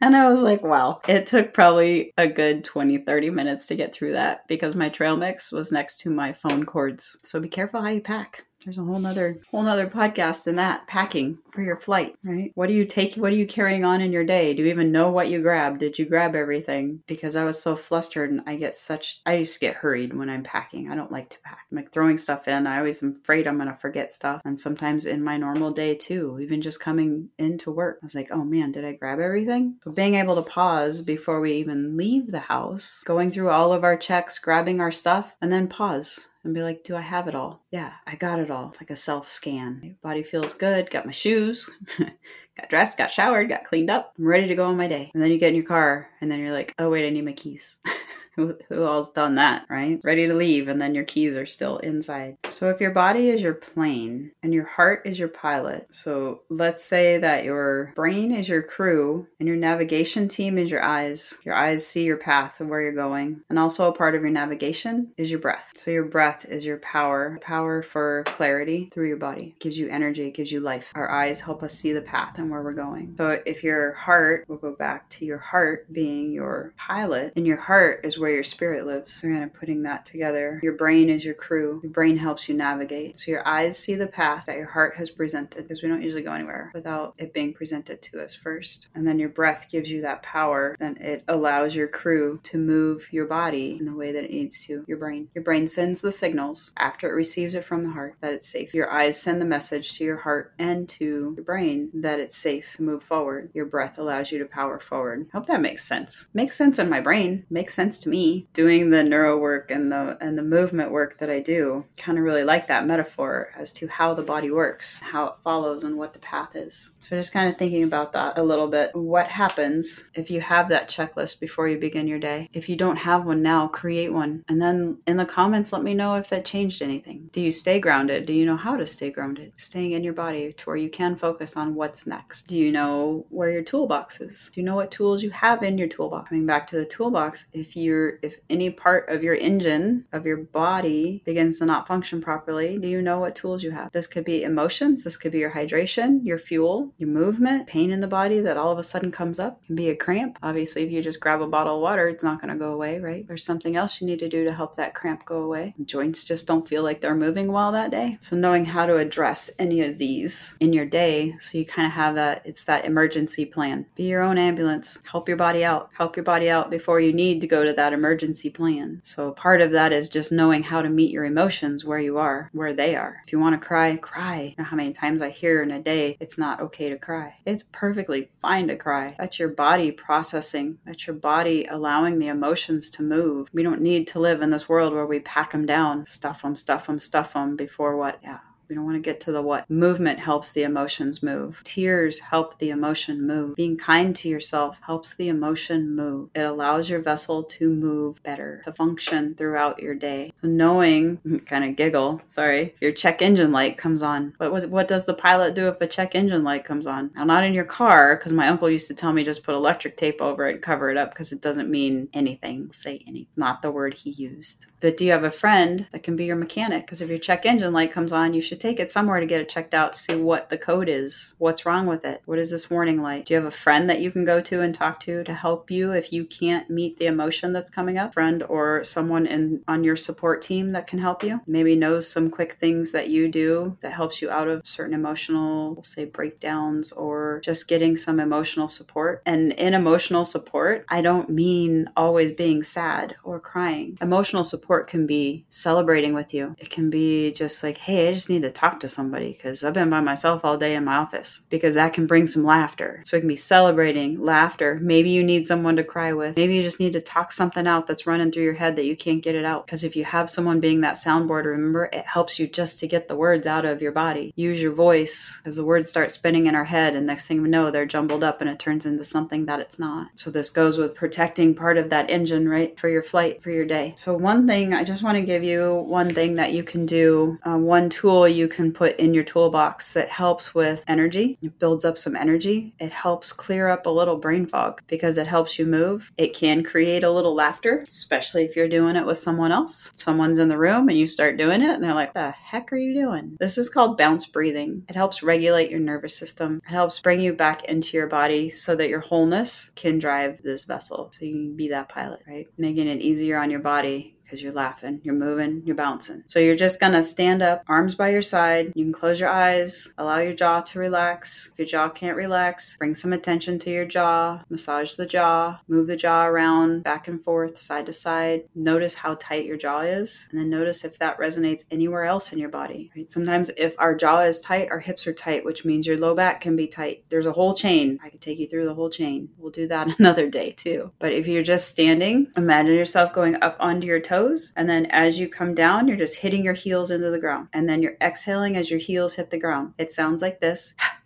And 0.01 0.17
I 0.17 0.29
was 0.29 0.41
like, 0.41 0.63
wow. 0.63 0.99
It 1.07 1.27
took 1.27 1.53
probably 1.53 2.11
a 2.17 2.27
good 2.27 2.63
20, 2.63 2.99
30 2.99 3.29
minutes 3.29 3.67
to 3.67 3.75
get 3.75 3.93
through 3.93 4.13
that 4.13 4.47
because 4.47 4.75
my 4.75 4.89
trail 4.89 5.15
mix 5.15 5.51
was 5.51 5.71
next 5.71 5.99
to 5.99 6.09
my 6.09 6.33
phone 6.33 6.65
cords. 6.65 7.17
So 7.23 7.39
be 7.39 7.47
careful 7.47 7.81
how 7.83 7.89
you 7.89 8.01
pack. 8.01 8.45
There's 8.63 8.77
a 8.77 8.83
whole 8.83 8.99
nother 8.99 9.39
whole 9.49 9.63
nother 9.63 9.87
podcast 9.87 10.47
in 10.47 10.55
that 10.57 10.85
packing 10.85 11.39
for 11.51 11.63
your 11.63 11.77
flight, 11.77 12.15
right? 12.23 12.51
What 12.53 12.67
do 12.67 12.73
you 12.73 12.85
take? 12.85 13.15
What 13.15 13.33
are 13.33 13.35
you 13.35 13.47
carrying 13.47 13.83
on 13.83 14.01
in 14.01 14.11
your 14.11 14.23
day? 14.23 14.53
Do 14.53 14.61
you 14.61 14.69
even 14.69 14.91
know 14.91 15.09
what 15.09 15.29
you 15.29 15.41
grabbed? 15.41 15.79
Did 15.79 15.97
you 15.97 16.05
grab 16.05 16.35
everything? 16.35 17.01
Because 17.07 17.35
I 17.35 17.43
was 17.43 17.61
so 17.61 17.75
flustered 17.75 18.29
and 18.29 18.41
I 18.45 18.55
get 18.57 18.75
such 18.75 19.19
I 19.25 19.33
used 19.33 19.53
to 19.55 19.59
get 19.59 19.75
hurried 19.75 20.13
when 20.13 20.29
I'm 20.29 20.43
packing. 20.43 20.91
I 20.91 20.95
don't 20.95 21.11
like 21.11 21.29
to 21.29 21.39
pack. 21.41 21.65
I'm 21.71 21.77
like 21.77 21.91
throwing 21.91 22.17
stuff 22.17 22.47
in. 22.47 22.67
I 22.67 22.77
always 22.77 23.01
am 23.01 23.17
afraid 23.19 23.47
I'm 23.47 23.57
gonna 23.57 23.77
forget 23.81 24.13
stuff. 24.13 24.41
And 24.45 24.59
sometimes 24.59 25.05
in 25.05 25.23
my 25.23 25.37
normal 25.37 25.71
day 25.71 25.95
too, 25.95 26.37
even 26.39 26.61
just 26.61 26.79
coming 26.79 27.29
into 27.39 27.71
work, 27.71 27.99
I 28.01 28.05
was 28.05 28.15
like, 28.15 28.29
oh 28.31 28.43
man, 28.43 28.71
did 28.71 28.85
I 28.85 28.93
grab 28.93 29.19
everything? 29.19 29.77
So 29.83 29.91
being 29.91 30.15
able 30.15 30.35
to 30.35 30.43
pause 30.43 31.01
before 31.01 31.41
we 31.41 31.53
even 31.53 31.97
leave 31.97 32.27
the 32.27 32.39
house, 32.39 33.03
going 33.05 33.31
through 33.31 33.49
all 33.49 33.73
of 33.73 33.83
our 33.83 33.97
checks, 33.97 34.37
grabbing 34.37 34.81
our 34.81 34.91
stuff, 34.91 35.35
and 35.41 35.51
then 35.51 35.67
pause 35.67 36.27
and 36.43 36.53
be 36.53 36.63
like, 36.63 36.83
do 36.83 36.95
I 36.95 37.01
have 37.01 37.27
it 37.27 37.35
all? 37.35 37.63
Yeah, 37.71 37.93
I 38.07 38.15
got 38.15 38.39
it 38.39 38.51
all. 38.51 38.69
It's 38.69 38.81
like 38.81 38.89
a 38.89 38.95
self 38.95 39.29
scan. 39.29 39.95
Body 40.01 40.23
feels 40.23 40.53
good, 40.53 40.89
got 40.89 41.05
my 41.05 41.11
shoes, 41.11 41.69
got 41.97 42.69
dressed, 42.69 42.97
got 42.97 43.11
showered, 43.11 43.49
got 43.49 43.63
cleaned 43.63 43.89
up. 43.89 44.13
I'm 44.17 44.25
ready 44.25 44.47
to 44.47 44.55
go 44.55 44.65
on 44.65 44.77
my 44.77 44.87
day. 44.87 45.11
And 45.13 45.21
then 45.21 45.31
you 45.31 45.37
get 45.37 45.49
in 45.49 45.55
your 45.55 45.65
car 45.65 46.09
and 46.21 46.31
then 46.31 46.39
you're 46.39 46.51
like, 46.51 46.73
oh, 46.79 46.89
wait, 46.89 47.05
I 47.05 47.09
need 47.09 47.25
my 47.25 47.33
keys. 47.33 47.79
Who, 48.35 48.55
who 48.69 48.85
all's 48.85 49.11
done 49.11 49.35
that, 49.35 49.65
right? 49.69 49.99
Ready 50.03 50.25
to 50.27 50.33
leave, 50.33 50.69
and 50.69 50.79
then 50.79 50.95
your 50.95 51.03
keys 51.03 51.35
are 51.35 51.45
still 51.45 51.77
inside. 51.79 52.37
So, 52.49 52.69
if 52.69 52.79
your 52.79 52.91
body 52.91 53.29
is 53.29 53.41
your 53.41 53.53
plane 53.53 54.31
and 54.41 54.53
your 54.53 54.65
heart 54.65 55.01
is 55.05 55.19
your 55.19 55.27
pilot, 55.27 55.87
so 55.91 56.43
let's 56.49 56.83
say 56.83 57.17
that 57.17 57.43
your 57.43 57.91
brain 57.95 58.33
is 58.33 58.47
your 58.47 58.61
crew 58.61 59.27
and 59.39 59.47
your 59.47 59.57
navigation 59.57 60.29
team 60.29 60.57
is 60.57 60.71
your 60.71 60.83
eyes. 60.83 61.39
Your 61.43 61.55
eyes 61.55 61.85
see 61.85 62.05
your 62.05 62.17
path 62.17 62.61
of 62.61 62.67
where 62.67 62.81
you're 62.81 62.93
going, 62.93 63.41
and 63.49 63.59
also 63.59 63.89
a 63.89 63.95
part 63.95 64.15
of 64.15 64.21
your 64.21 64.31
navigation 64.31 65.11
is 65.17 65.29
your 65.29 65.39
breath. 65.41 65.73
So, 65.75 65.91
your 65.91 66.05
breath 66.05 66.45
is 66.45 66.63
your 66.63 66.77
power, 66.77 67.37
power 67.41 67.81
for 67.83 68.23
clarity 68.27 68.89
through 68.93 69.09
your 69.09 69.17
body. 69.17 69.55
It 69.57 69.59
gives 69.59 69.77
you 69.77 69.89
energy, 69.89 70.27
it 70.27 70.35
gives 70.35 70.53
you 70.53 70.61
life. 70.61 70.93
Our 70.95 71.11
eyes 71.11 71.41
help 71.41 71.63
us 71.63 71.73
see 71.73 71.91
the 71.91 72.01
path 72.01 72.37
and 72.37 72.49
where 72.49 72.63
we're 72.63 72.73
going. 72.73 73.15
So, 73.17 73.41
if 73.45 73.61
your 73.61 73.91
heart, 73.91 74.45
we'll 74.47 74.57
go 74.57 74.73
back 74.73 75.09
to 75.09 75.25
your 75.25 75.37
heart 75.37 75.91
being 75.91 76.31
your 76.31 76.73
pilot, 76.77 77.33
and 77.35 77.45
your 77.45 77.57
heart 77.57 77.99
is 78.05 78.20
where 78.21 78.31
your 78.31 78.43
spirit 78.43 78.85
lives. 78.85 79.13
So 79.13 79.27
kind 79.27 79.43
of 79.43 79.53
putting 79.53 79.83
that 79.83 80.05
together. 80.05 80.59
Your 80.63 80.73
brain 80.73 81.09
is 81.09 81.25
your 81.25 81.33
crew. 81.33 81.79
Your 81.83 81.91
brain 81.91 82.17
helps 82.17 82.47
you 82.47 82.55
navigate. 82.55 83.19
So 83.19 83.31
your 83.31 83.47
eyes 83.47 83.77
see 83.77 83.95
the 83.95 84.07
path 84.07 84.45
that 84.45 84.57
your 84.57 84.67
heart 84.67 84.95
has 84.95 85.09
presented 85.09 85.63
because 85.63 85.81
we 85.81 85.89
don't 85.89 86.01
usually 86.03 86.21
go 86.21 86.31
anywhere 86.31 86.71
without 86.73 87.15
it 87.17 87.33
being 87.33 87.53
presented 87.53 88.01
to 88.03 88.23
us 88.23 88.35
first. 88.35 88.89
And 88.95 89.05
then 89.05 89.19
your 89.19 89.29
breath 89.29 89.67
gives 89.69 89.89
you 89.89 90.01
that 90.03 90.23
power. 90.23 90.75
Then 90.79 90.97
it 90.97 91.23
allows 91.27 91.75
your 91.75 91.87
crew 91.87 92.39
to 92.43 92.57
move 92.57 93.11
your 93.11 93.25
body 93.25 93.77
in 93.79 93.85
the 93.85 93.95
way 93.95 94.11
that 94.11 94.23
it 94.23 94.31
needs 94.31 94.65
to. 94.67 94.85
Your 94.87 94.97
brain. 94.97 95.27
Your 95.33 95.43
brain 95.43 95.67
sends 95.67 96.01
the 96.01 96.11
signals 96.11 96.71
after 96.77 97.09
it 97.09 97.13
receives 97.13 97.55
it 97.55 97.65
from 97.65 97.83
the 97.83 97.89
heart 97.89 98.15
that 98.21 98.33
it's 98.33 98.47
safe. 98.47 98.73
Your 98.73 98.91
eyes 98.91 99.21
send 99.21 99.41
the 99.41 99.45
message 99.45 99.97
to 99.97 100.03
your 100.03 100.17
heart 100.17 100.53
and 100.59 100.87
to 100.89 101.33
your 101.35 101.45
brain 101.45 101.89
that 101.95 102.19
it's 102.19 102.37
safe 102.37 102.75
to 102.75 102.83
move 102.83 103.03
forward. 103.03 103.49
Your 103.53 103.65
breath 103.65 103.97
allows 103.97 104.31
you 104.31 104.39
to 104.39 104.45
power 104.45 104.79
forward. 104.79 105.27
Hope 105.33 105.47
that 105.47 105.61
makes 105.61 105.83
sense. 105.83 106.29
Makes 106.33 106.55
sense 106.55 106.79
in 106.79 106.89
my 106.89 107.01
brain. 107.01 107.45
Makes 107.49 107.73
sense 107.73 107.99
to 107.99 108.09
me 108.11 108.47
doing 108.53 108.91
the 108.91 109.03
neuro 109.03 109.39
work 109.39 109.71
and 109.71 109.91
the 109.91 110.17
and 110.21 110.37
the 110.37 110.43
movement 110.43 110.91
work 110.91 111.17
that 111.17 111.29
I 111.29 111.39
do, 111.39 111.85
kind 111.97 112.17
of 112.17 112.23
really 112.23 112.43
like 112.43 112.67
that 112.67 112.85
metaphor 112.85 113.49
as 113.57 113.73
to 113.73 113.87
how 113.87 114.13
the 114.13 114.21
body 114.21 114.51
works, 114.51 114.99
how 114.99 115.25
it 115.25 115.33
follows, 115.43 115.83
and 115.83 115.97
what 115.97 116.13
the 116.13 116.19
path 116.19 116.55
is. 116.55 116.91
So 116.99 117.15
just 117.15 117.33
kind 117.33 117.49
of 117.49 117.57
thinking 117.57 117.83
about 117.83 118.13
that 118.13 118.37
a 118.37 118.43
little 118.43 118.67
bit. 118.67 118.91
What 118.93 119.27
happens 119.27 120.09
if 120.13 120.29
you 120.29 120.41
have 120.41 120.69
that 120.69 120.89
checklist 120.89 121.39
before 121.39 121.67
you 121.67 121.79
begin 121.79 122.07
your 122.07 122.19
day? 122.19 122.49
If 122.53 122.69
you 122.69 122.75
don't 122.75 122.97
have 122.97 123.25
one 123.25 123.41
now, 123.41 123.67
create 123.67 124.13
one, 124.13 124.43
and 124.49 124.61
then 124.61 124.97
in 125.07 125.17
the 125.17 125.25
comments, 125.25 125.73
let 125.73 125.83
me 125.83 125.93
know 125.93 126.15
if 126.15 126.31
it 126.31 126.45
changed 126.45 126.81
anything. 126.81 127.29
Do 127.31 127.41
you 127.41 127.51
stay 127.51 127.79
grounded? 127.79 128.25
Do 128.25 128.33
you 128.33 128.45
know 128.45 128.57
how 128.57 128.75
to 128.75 128.85
stay 128.85 129.09
grounded? 129.09 129.53
Staying 129.55 129.93
in 129.93 130.03
your 130.03 130.13
body 130.13 130.53
to 130.53 130.65
where 130.65 130.75
you 130.75 130.89
can 130.89 131.15
focus 131.15 131.55
on 131.55 131.75
what's 131.75 132.05
next. 132.05 132.47
Do 132.47 132.57
you 132.57 132.71
know 132.71 133.25
where 133.29 133.51
your 133.51 133.63
toolbox 133.63 134.19
is? 134.19 134.49
Do 134.53 134.59
you 134.59 134.65
know 134.65 134.75
what 134.75 134.91
tools 134.91 135.23
you 135.23 135.29
have 135.31 135.63
in 135.63 135.77
your 135.77 135.87
toolbox? 135.87 136.29
Coming 136.29 136.45
back 136.45 136.67
to 136.67 136.75
the 136.75 136.85
toolbox, 136.85 137.45
if 137.53 137.75
you're 137.75 138.00
if 138.21 138.37
any 138.49 138.69
part 138.69 139.09
of 139.09 139.23
your 139.23 139.35
engine 139.35 140.05
of 140.13 140.25
your 140.25 140.37
body 140.37 141.21
begins 141.25 141.59
to 141.59 141.65
not 141.65 141.87
function 141.87 142.21
properly, 142.21 142.77
do 142.77 142.87
you 142.87 143.01
know 143.01 143.19
what 143.19 143.35
tools 143.35 143.63
you 143.63 143.71
have? 143.71 143.91
This 143.91 144.07
could 144.07 144.25
be 144.25 144.43
emotions, 144.43 145.03
this 145.03 145.17
could 145.17 145.31
be 145.31 145.39
your 145.39 145.51
hydration, 145.51 146.19
your 146.23 146.39
fuel, 146.39 146.93
your 146.97 147.09
movement, 147.09 147.67
pain 147.67 147.91
in 147.91 147.99
the 147.99 148.07
body 148.07 148.39
that 148.41 148.57
all 148.57 148.71
of 148.71 148.79
a 148.79 148.83
sudden 148.83 149.11
comes 149.11 149.39
up. 149.39 149.59
It 149.63 149.67
can 149.67 149.75
be 149.75 149.89
a 149.89 149.95
cramp. 149.95 150.37
Obviously, 150.43 150.83
if 150.83 150.91
you 150.91 151.01
just 151.01 151.19
grab 151.19 151.41
a 151.41 151.47
bottle 151.47 151.75
of 151.75 151.81
water, 151.81 152.07
it's 152.07 152.23
not 152.23 152.41
going 152.41 152.53
to 152.53 152.59
go 152.59 152.73
away, 152.73 152.99
right? 152.99 153.27
There's 153.27 153.43
something 153.43 153.75
else 153.75 154.01
you 154.01 154.07
need 154.07 154.19
to 154.19 154.29
do 154.29 154.43
to 154.43 154.53
help 154.53 154.75
that 154.75 154.93
cramp 154.93 155.25
go 155.25 155.43
away. 155.43 155.73
Joints 155.85 156.23
just 156.23 156.47
don't 156.47 156.67
feel 156.67 156.83
like 156.83 157.01
they're 157.01 157.15
moving 157.15 157.51
well 157.51 157.71
that 157.71 157.91
day. 157.91 158.17
So 158.21 158.35
knowing 158.35 158.65
how 158.65 158.85
to 158.85 158.97
address 158.97 159.51
any 159.59 159.81
of 159.81 159.97
these 159.97 160.55
in 160.59 160.73
your 160.73 160.85
day 160.85 161.35
so 161.39 161.57
you 161.57 161.65
kind 161.65 161.85
of 161.85 161.93
have 161.93 162.15
that 162.15 162.41
it's 162.45 162.63
that 162.65 162.85
emergency 162.85 163.45
plan. 163.45 163.85
Be 163.95 164.03
your 164.03 164.21
own 164.21 164.37
ambulance. 164.37 165.01
Help 165.09 165.27
your 165.27 165.37
body 165.37 165.63
out. 165.63 165.89
Help 165.93 166.15
your 166.15 166.23
body 166.23 166.49
out 166.49 166.69
before 166.69 166.99
you 166.99 167.13
need 167.13 167.41
to 167.41 167.47
go 167.47 167.63
to 167.63 167.73
that 167.73 167.90
emergency 167.93 168.49
plan. 168.49 169.01
So 169.03 169.31
part 169.31 169.61
of 169.61 169.71
that 169.71 169.91
is 169.91 170.09
just 170.09 170.31
knowing 170.31 170.63
how 170.63 170.81
to 170.81 170.89
meet 170.89 171.11
your 171.11 171.25
emotions 171.25 171.85
where 171.85 171.99
you 171.99 172.17
are, 172.17 172.49
where 172.53 172.73
they 172.73 172.95
are. 172.95 173.21
If 173.25 173.31
you 173.31 173.39
want 173.39 173.59
to 173.59 173.65
cry, 173.65 173.97
cry. 173.97 174.53
You 174.57 174.63
know 174.63 174.69
how 174.69 174.77
many 174.77 174.91
times 174.91 175.21
I 175.21 175.29
hear 175.29 175.61
in 175.61 175.71
a 175.71 175.81
day 175.81 176.17
it's 176.19 176.37
not 176.37 176.61
okay 176.61 176.89
to 176.89 176.97
cry. 176.97 177.35
It's 177.45 177.63
perfectly 177.71 178.29
fine 178.41 178.67
to 178.67 178.75
cry. 178.75 179.15
That's 179.17 179.39
your 179.39 179.49
body 179.49 179.91
processing. 179.91 180.77
That's 180.85 181.07
your 181.07 181.15
body 181.15 181.65
allowing 181.65 182.19
the 182.19 182.27
emotions 182.27 182.89
to 182.91 183.03
move. 183.03 183.49
We 183.53 183.63
don't 183.63 183.81
need 183.81 184.07
to 184.07 184.19
live 184.19 184.41
in 184.41 184.49
this 184.49 184.69
world 184.69 184.93
where 184.93 185.05
we 185.05 185.19
pack 185.19 185.51
them 185.51 185.65
down, 185.65 186.05
stuff 186.05 186.41
them, 186.41 186.55
stuff 186.55 186.87
them, 186.87 186.99
stuff 186.99 187.33
them 187.33 187.55
before 187.55 187.97
what? 187.97 188.19
Yeah, 188.23 188.39
we 188.71 188.75
don't 188.75 188.85
want 188.85 188.95
to 188.95 189.01
get 189.01 189.19
to 189.19 189.33
the 189.33 189.41
what. 189.41 189.69
Movement 189.69 190.17
helps 190.17 190.53
the 190.53 190.63
emotions 190.63 191.21
move. 191.21 191.61
Tears 191.65 192.19
help 192.19 192.57
the 192.57 192.69
emotion 192.69 193.27
move. 193.27 193.57
Being 193.57 193.75
kind 193.75 194.15
to 194.15 194.29
yourself 194.29 194.77
helps 194.79 195.13
the 195.13 195.27
emotion 195.27 195.93
move. 195.93 196.29
It 196.33 196.43
allows 196.43 196.89
your 196.89 197.01
vessel 197.01 197.43
to 197.43 197.69
move 197.69 198.23
better, 198.23 198.61
to 198.63 198.71
function 198.71 199.35
throughout 199.35 199.81
your 199.81 199.93
day. 199.93 200.31
So 200.41 200.47
knowing, 200.47 201.41
kind 201.45 201.65
of 201.65 201.75
giggle, 201.75 202.21
sorry, 202.27 202.73
your 202.79 202.93
check 202.93 203.21
engine 203.21 203.51
light 203.51 203.77
comes 203.77 204.01
on. 204.01 204.33
But 204.39 204.53
what, 204.53 204.69
what 204.69 204.87
does 204.87 205.03
the 205.03 205.13
pilot 205.13 205.53
do 205.53 205.67
if 205.67 205.81
a 205.81 205.87
check 205.87 206.15
engine 206.15 206.45
light 206.45 206.63
comes 206.63 206.87
on? 206.87 207.11
Now, 207.13 207.25
not 207.25 207.43
in 207.43 207.53
your 207.53 207.65
car, 207.65 208.15
because 208.15 208.31
my 208.31 208.47
uncle 208.47 208.69
used 208.69 208.87
to 208.87 208.93
tell 208.93 209.11
me 209.11 209.25
just 209.25 209.43
put 209.43 209.53
electric 209.53 209.97
tape 209.97 210.21
over 210.21 210.47
it 210.47 210.55
and 210.55 210.63
cover 210.63 210.89
it 210.89 210.95
up 210.95 211.09
because 211.09 211.33
it 211.33 211.41
doesn't 211.41 211.69
mean 211.69 212.07
anything. 212.13 212.71
Say 212.71 213.03
any, 213.05 213.27
not 213.35 213.61
the 213.61 213.69
word 213.69 213.95
he 213.95 214.11
used. 214.11 214.71
But 214.79 214.95
do 214.95 215.03
you 215.03 215.11
have 215.11 215.25
a 215.25 215.31
friend 215.31 215.87
that 215.91 216.03
can 216.03 216.15
be 216.15 216.23
your 216.23 216.37
mechanic? 216.37 216.85
Because 216.85 217.01
if 217.01 217.09
your 217.09 217.19
check 217.19 217.45
engine 217.45 217.73
light 217.73 217.91
comes 217.91 218.13
on, 218.13 218.33
you 218.33 218.39
should 218.39 218.60
take 218.61 218.79
it 218.79 218.91
somewhere 218.91 219.19
to 219.19 219.25
get 219.25 219.41
it 219.41 219.49
checked 219.49 219.73
out 219.73 219.93
to 219.93 219.99
see 219.99 220.15
what 220.15 220.49
the 220.49 220.57
code 220.57 220.87
is. 220.87 221.35
What's 221.39 221.65
wrong 221.65 221.87
with 221.87 222.05
it? 222.05 222.21
What 222.25 222.39
is 222.39 222.51
this 222.51 222.69
warning 222.69 223.01
light? 223.01 223.25
Do 223.25 223.33
you 223.33 223.39
have 223.39 223.51
a 223.51 223.55
friend 223.55 223.89
that 223.89 223.99
you 223.99 224.11
can 224.11 224.23
go 224.23 224.39
to 224.41 224.61
and 224.61 224.73
talk 224.73 224.99
to 225.01 225.23
to 225.23 225.33
help 225.33 225.71
you 225.71 225.91
if 225.91 226.13
you 226.13 226.25
can't 226.25 226.69
meet 226.69 226.97
the 226.97 227.07
emotion 227.07 227.53
that's 227.53 227.69
coming 227.69 227.97
up? 227.97 228.13
Friend 228.13 228.43
or 228.43 228.83
someone 228.83 229.25
in 229.25 229.63
on 229.67 229.83
your 229.83 229.95
support 229.95 230.41
team 230.41 230.71
that 230.73 230.87
can 230.87 230.99
help 230.99 231.23
you? 231.23 231.41
Maybe 231.47 231.75
knows 231.75 232.07
some 232.07 232.29
quick 232.29 232.53
things 232.53 232.91
that 232.91 233.09
you 233.09 233.29
do 233.29 233.77
that 233.81 233.93
helps 233.93 234.21
you 234.21 234.29
out 234.29 234.47
of 234.47 234.65
certain 234.65 234.93
emotional, 234.93 235.73
we'll 235.73 235.83
say 235.83 236.05
breakdowns 236.05 236.91
or 236.91 237.41
just 237.43 237.67
getting 237.67 237.95
some 237.95 238.19
emotional 238.19 238.67
support. 238.67 239.21
And 239.25 239.53
in 239.53 239.73
emotional 239.73 240.25
support, 240.25 240.85
I 240.89 241.01
don't 241.01 241.29
mean 241.29 241.89
always 241.97 242.31
being 242.31 242.63
sad 242.63 243.15
or 243.23 243.39
crying. 243.39 243.97
Emotional 244.01 244.43
support 244.43 244.87
can 244.87 245.07
be 245.07 245.45
celebrating 245.49 246.13
with 246.13 246.33
you. 246.33 246.55
It 246.59 246.69
can 246.69 246.89
be 246.89 247.31
just 247.31 247.63
like, 247.63 247.77
hey, 247.77 248.09
I 248.09 248.13
just 248.13 248.29
need 248.29 248.43
to 248.43 248.50
talk 248.51 248.79
to 248.81 248.89
somebody 248.89 249.31
because 249.31 249.63
I've 249.63 249.73
been 249.73 249.89
by 249.89 250.01
myself 250.01 250.43
all 250.43 250.57
day 250.57 250.75
in 250.75 250.85
my 250.85 250.97
office 250.97 251.41
because 251.49 251.75
that 251.75 251.93
can 251.93 252.07
bring 252.07 252.27
some 252.27 252.43
laughter. 252.43 253.01
So 253.05 253.17
it 253.17 253.21
can 253.21 253.27
be 253.27 253.35
celebrating, 253.35 254.23
laughter. 254.23 254.77
Maybe 254.81 255.09
you 255.09 255.23
need 255.23 255.45
someone 255.45 255.75
to 255.77 255.83
cry 255.83 256.13
with. 256.13 256.37
Maybe 256.37 256.55
you 256.55 256.63
just 256.63 256.79
need 256.79 256.93
to 256.93 257.01
talk 257.01 257.31
something 257.31 257.67
out 257.67 257.87
that's 257.87 258.07
running 258.07 258.31
through 258.31 258.43
your 258.43 258.53
head 258.53 258.75
that 258.75 258.85
you 258.85 258.95
can't 258.95 259.23
get 259.23 259.35
it 259.35 259.45
out. 259.45 259.65
Because 259.65 259.83
if 259.83 259.95
you 259.95 260.05
have 260.05 260.29
someone 260.29 260.59
being 260.59 260.81
that 260.81 260.95
soundboard, 260.95 261.45
remember, 261.45 261.89
it 261.91 262.05
helps 262.05 262.39
you 262.39 262.47
just 262.47 262.79
to 262.79 262.87
get 262.87 263.07
the 263.07 263.15
words 263.15 263.47
out 263.47 263.65
of 263.65 263.81
your 263.81 263.91
body. 263.91 264.33
Use 264.35 264.61
your 264.61 264.73
voice 264.73 265.37
because 265.37 265.55
the 265.55 265.65
words 265.65 265.89
start 265.89 266.11
spinning 266.11 266.47
in 266.47 266.55
our 266.55 266.65
head, 266.65 266.95
and 266.95 267.05
next 267.05 267.27
thing 267.27 267.41
we 267.41 267.49
know, 267.49 267.71
they're 267.71 267.85
jumbled 267.85 268.23
up 268.23 268.41
and 268.41 268.49
it 268.49 268.59
turns 268.59 268.85
into 268.85 269.03
something 269.03 269.45
that 269.45 269.59
it's 269.59 269.79
not. 269.79 270.07
So 270.15 270.29
this 270.29 270.49
goes 270.49 270.77
with 270.77 270.95
protecting 270.95 271.55
part 271.55 271.77
of 271.77 271.89
that 271.89 272.09
engine, 272.09 272.47
right, 272.47 272.77
for 272.79 272.89
your 272.89 273.03
flight, 273.03 273.43
for 273.43 273.51
your 273.51 273.65
day. 273.65 273.95
So 273.97 274.15
one 274.15 274.47
thing, 274.47 274.73
I 274.73 274.83
just 274.83 275.03
want 275.03 275.17
to 275.17 275.23
give 275.23 275.43
you 275.43 275.83
one 275.87 276.09
thing 276.09 276.35
that 276.35 276.53
you 276.53 276.63
can 276.63 276.85
do, 276.85 277.37
uh, 277.43 277.57
one 277.57 277.89
tool 277.89 278.27
you 278.31 278.47
can 278.47 278.73
put 278.73 278.97
in 278.97 279.13
your 279.13 279.23
toolbox 279.23 279.93
that 279.93 280.09
helps 280.09 280.53
with 280.53 280.83
energy. 280.87 281.37
It 281.41 281.59
builds 281.59 281.85
up 281.85 281.97
some 281.97 282.15
energy. 282.15 282.73
It 282.79 282.91
helps 282.91 283.31
clear 283.31 283.67
up 283.67 283.85
a 283.85 283.89
little 283.89 284.17
brain 284.17 284.47
fog 284.47 284.81
because 284.87 285.17
it 285.17 285.27
helps 285.27 285.59
you 285.59 285.65
move. 285.65 286.11
It 286.17 286.33
can 286.33 286.63
create 286.63 287.03
a 287.03 287.11
little 287.11 287.35
laughter, 287.35 287.83
especially 287.87 288.43
if 288.43 288.55
you're 288.55 288.67
doing 288.67 288.95
it 288.95 289.05
with 289.05 289.19
someone 289.19 289.51
else. 289.51 289.91
Someone's 289.95 290.39
in 290.39 290.49
the 290.49 290.57
room 290.57 290.89
and 290.89 290.97
you 290.97 291.07
start 291.07 291.37
doing 291.37 291.61
it 291.61 291.69
and 291.69 291.83
they're 291.83 291.93
like, 291.93 292.13
the 292.13 292.31
heck 292.31 292.71
are 292.73 292.77
you 292.77 292.93
doing? 292.93 293.37
This 293.39 293.57
is 293.57 293.69
called 293.69 293.97
bounce 293.97 294.25
breathing. 294.25 294.83
It 294.89 294.95
helps 294.95 295.23
regulate 295.23 295.71
your 295.71 295.79
nervous 295.79 296.17
system. 296.17 296.61
It 296.65 296.71
helps 296.71 296.99
bring 296.99 297.19
you 297.19 297.33
back 297.33 297.65
into 297.65 297.97
your 297.97 298.07
body 298.07 298.49
so 298.49 298.75
that 298.75 298.89
your 298.89 298.99
wholeness 298.99 299.71
can 299.75 299.99
drive 299.99 300.41
this 300.43 300.65
vessel. 300.65 301.11
So 301.13 301.25
you 301.25 301.33
can 301.33 301.55
be 301.55 301.69
that 301.69 301.89
pilot, 301.89 302.21
right? 302.27 302.47
Making 302.57 302.87
it 302.87 303.01
easier 303.01 303.37
on 303.37 303.51
your 303.51 303.59
body 303.59 304.15
because 304.31 304.41
you're 304.41 304.53
laughing, 304.53 305.01
you're 305.03 305.13
moving, 305.13 305.61
you're 305.65 305.75
bouncing. 305.75 306.23
So 306.25 306.39
you're 306.39 306.55
just 306.55 306.79
gonna 306.79 307.03
stand 307.03 307.41
up, 307.41 307.65
arms 307.67 307.95
by 307.95 308.11
your 308.11 308.21
side. 308.21 308.71
You 308.75 308.85
can 308.85 308.93
close 308.93 309.19
your 309.19 309.27
eyes, 309.27 309.93
allow 309.97 310.19
your 310.19 310.31
jaw 310.31 310.61
to 310.61 310.79
relax. 310.79 311.49
If 311.51 311.59
your 311.59 311.67
jaw 311.67 311.89
can't 311.89 312.15
relax, 312.15 312.77
bring 312.77 312.93
some 312.93 313.11
attention 313.11 313.59
to 313.59 313.69
your 313.69 313.83
jaw, 313.83 314.41
massage 314.49 314.95
the 314.95 315.05
jaw, 315.05 315.59
move 315.67 315.87
the 315.87 315.97
jaw 315.97 316.27
around 316.27 316.83
back 316.83 317.09
and 317.09 317.21
forth, 317.21 317.57
side 317.57 317.87
to 317.87 317.93
side. 317.93 318.43
Notice 318.55 318.93
how 318.93 319.17
tight 319.19 319.43
your 319.43 319.57
jaw 319.57 319.81
is, 319.81 320.29
and 320.31 320.39
then 320.39 320.49
notice 320.49 320.85
if 320.85 320.97
that 320.99 321.19
resonates 321.19 321.65
anywhere 321.69 322.05
else 322.05 322.31
in 322.31 322.39
your 322.39 322.47
body. 322.47 322.89
Right? 322.95 323.11
Sometimes 323.11 323.49
if 323.57 323.75
our 323.79 323.93
jaw 323.93 324.21
is 324.21 324.39
tight, 324.39 324.71
our 324.71 324.79
hips 324.79 325.05
are 325.07 325.13
tight, 325.13 325.43
which 325.43 325.65
means 325.65 325.85
your 325.85 325.97
low 325.97 326.15
back 326.15 326.39
can 326.39 326.55
be 326.55 326.67
tight. 326.67 327.03
There's 327.09 327.25
a 327.25 327.33
whole 327.33 327.53
chain. 327.53 327.99
I 328.01 328.09
could 328.09 328.21
take 328.21 328.39
you 328.39 328.47
through 328.47 328.65
the 328.65 328.75
whole 328.75 328.89
chain. 328.89 329.27
We'll 329.37 329.51
do 329.51 329.67
that 329.67 329.93
another 329.99 330.29
day 330.29 330.51
too. 330.51 330.93
But 330.99 331.11
if 331.11 331.27
you're 331.27 331.43
just 331.43 331.67
standing, 331.67 332.27
imagine 332.37 332.75
yourself 332.75 333.11
going 333.11 333.35
up 333.43 333.57
onto 333.59 333.87
your 333.87 333.99
toes 333.99 334.20
toes. 334.21 334.53
And 334.55 334.69
then 334.69 334.85
as 334.87 335.19
you 335.19 335.27
come 335.27 335.53
down, 335.53 335.87
you're 335.87 335.97
just 335.97 336.17
hitting 336.17 336.43
your 336.43 336.53
heels 336.53 336.91
into 336.91 337.09
the 337.09 337.19
ground. 337.19 337.49
And 337.53 337.67
then 337.67 337.81
you're 337.81 337.97
exhaling 338.01 338.55
as 338.55 338.69
your 338.69 338.79
heels 338.79 339.15
hit 339.15 339.29
the 339.29 339.39
ground. 339.39 339.73
It 339.77 339.91
sounds 339.91 340.21
like 340.21 340.39
this. 340.39 340.75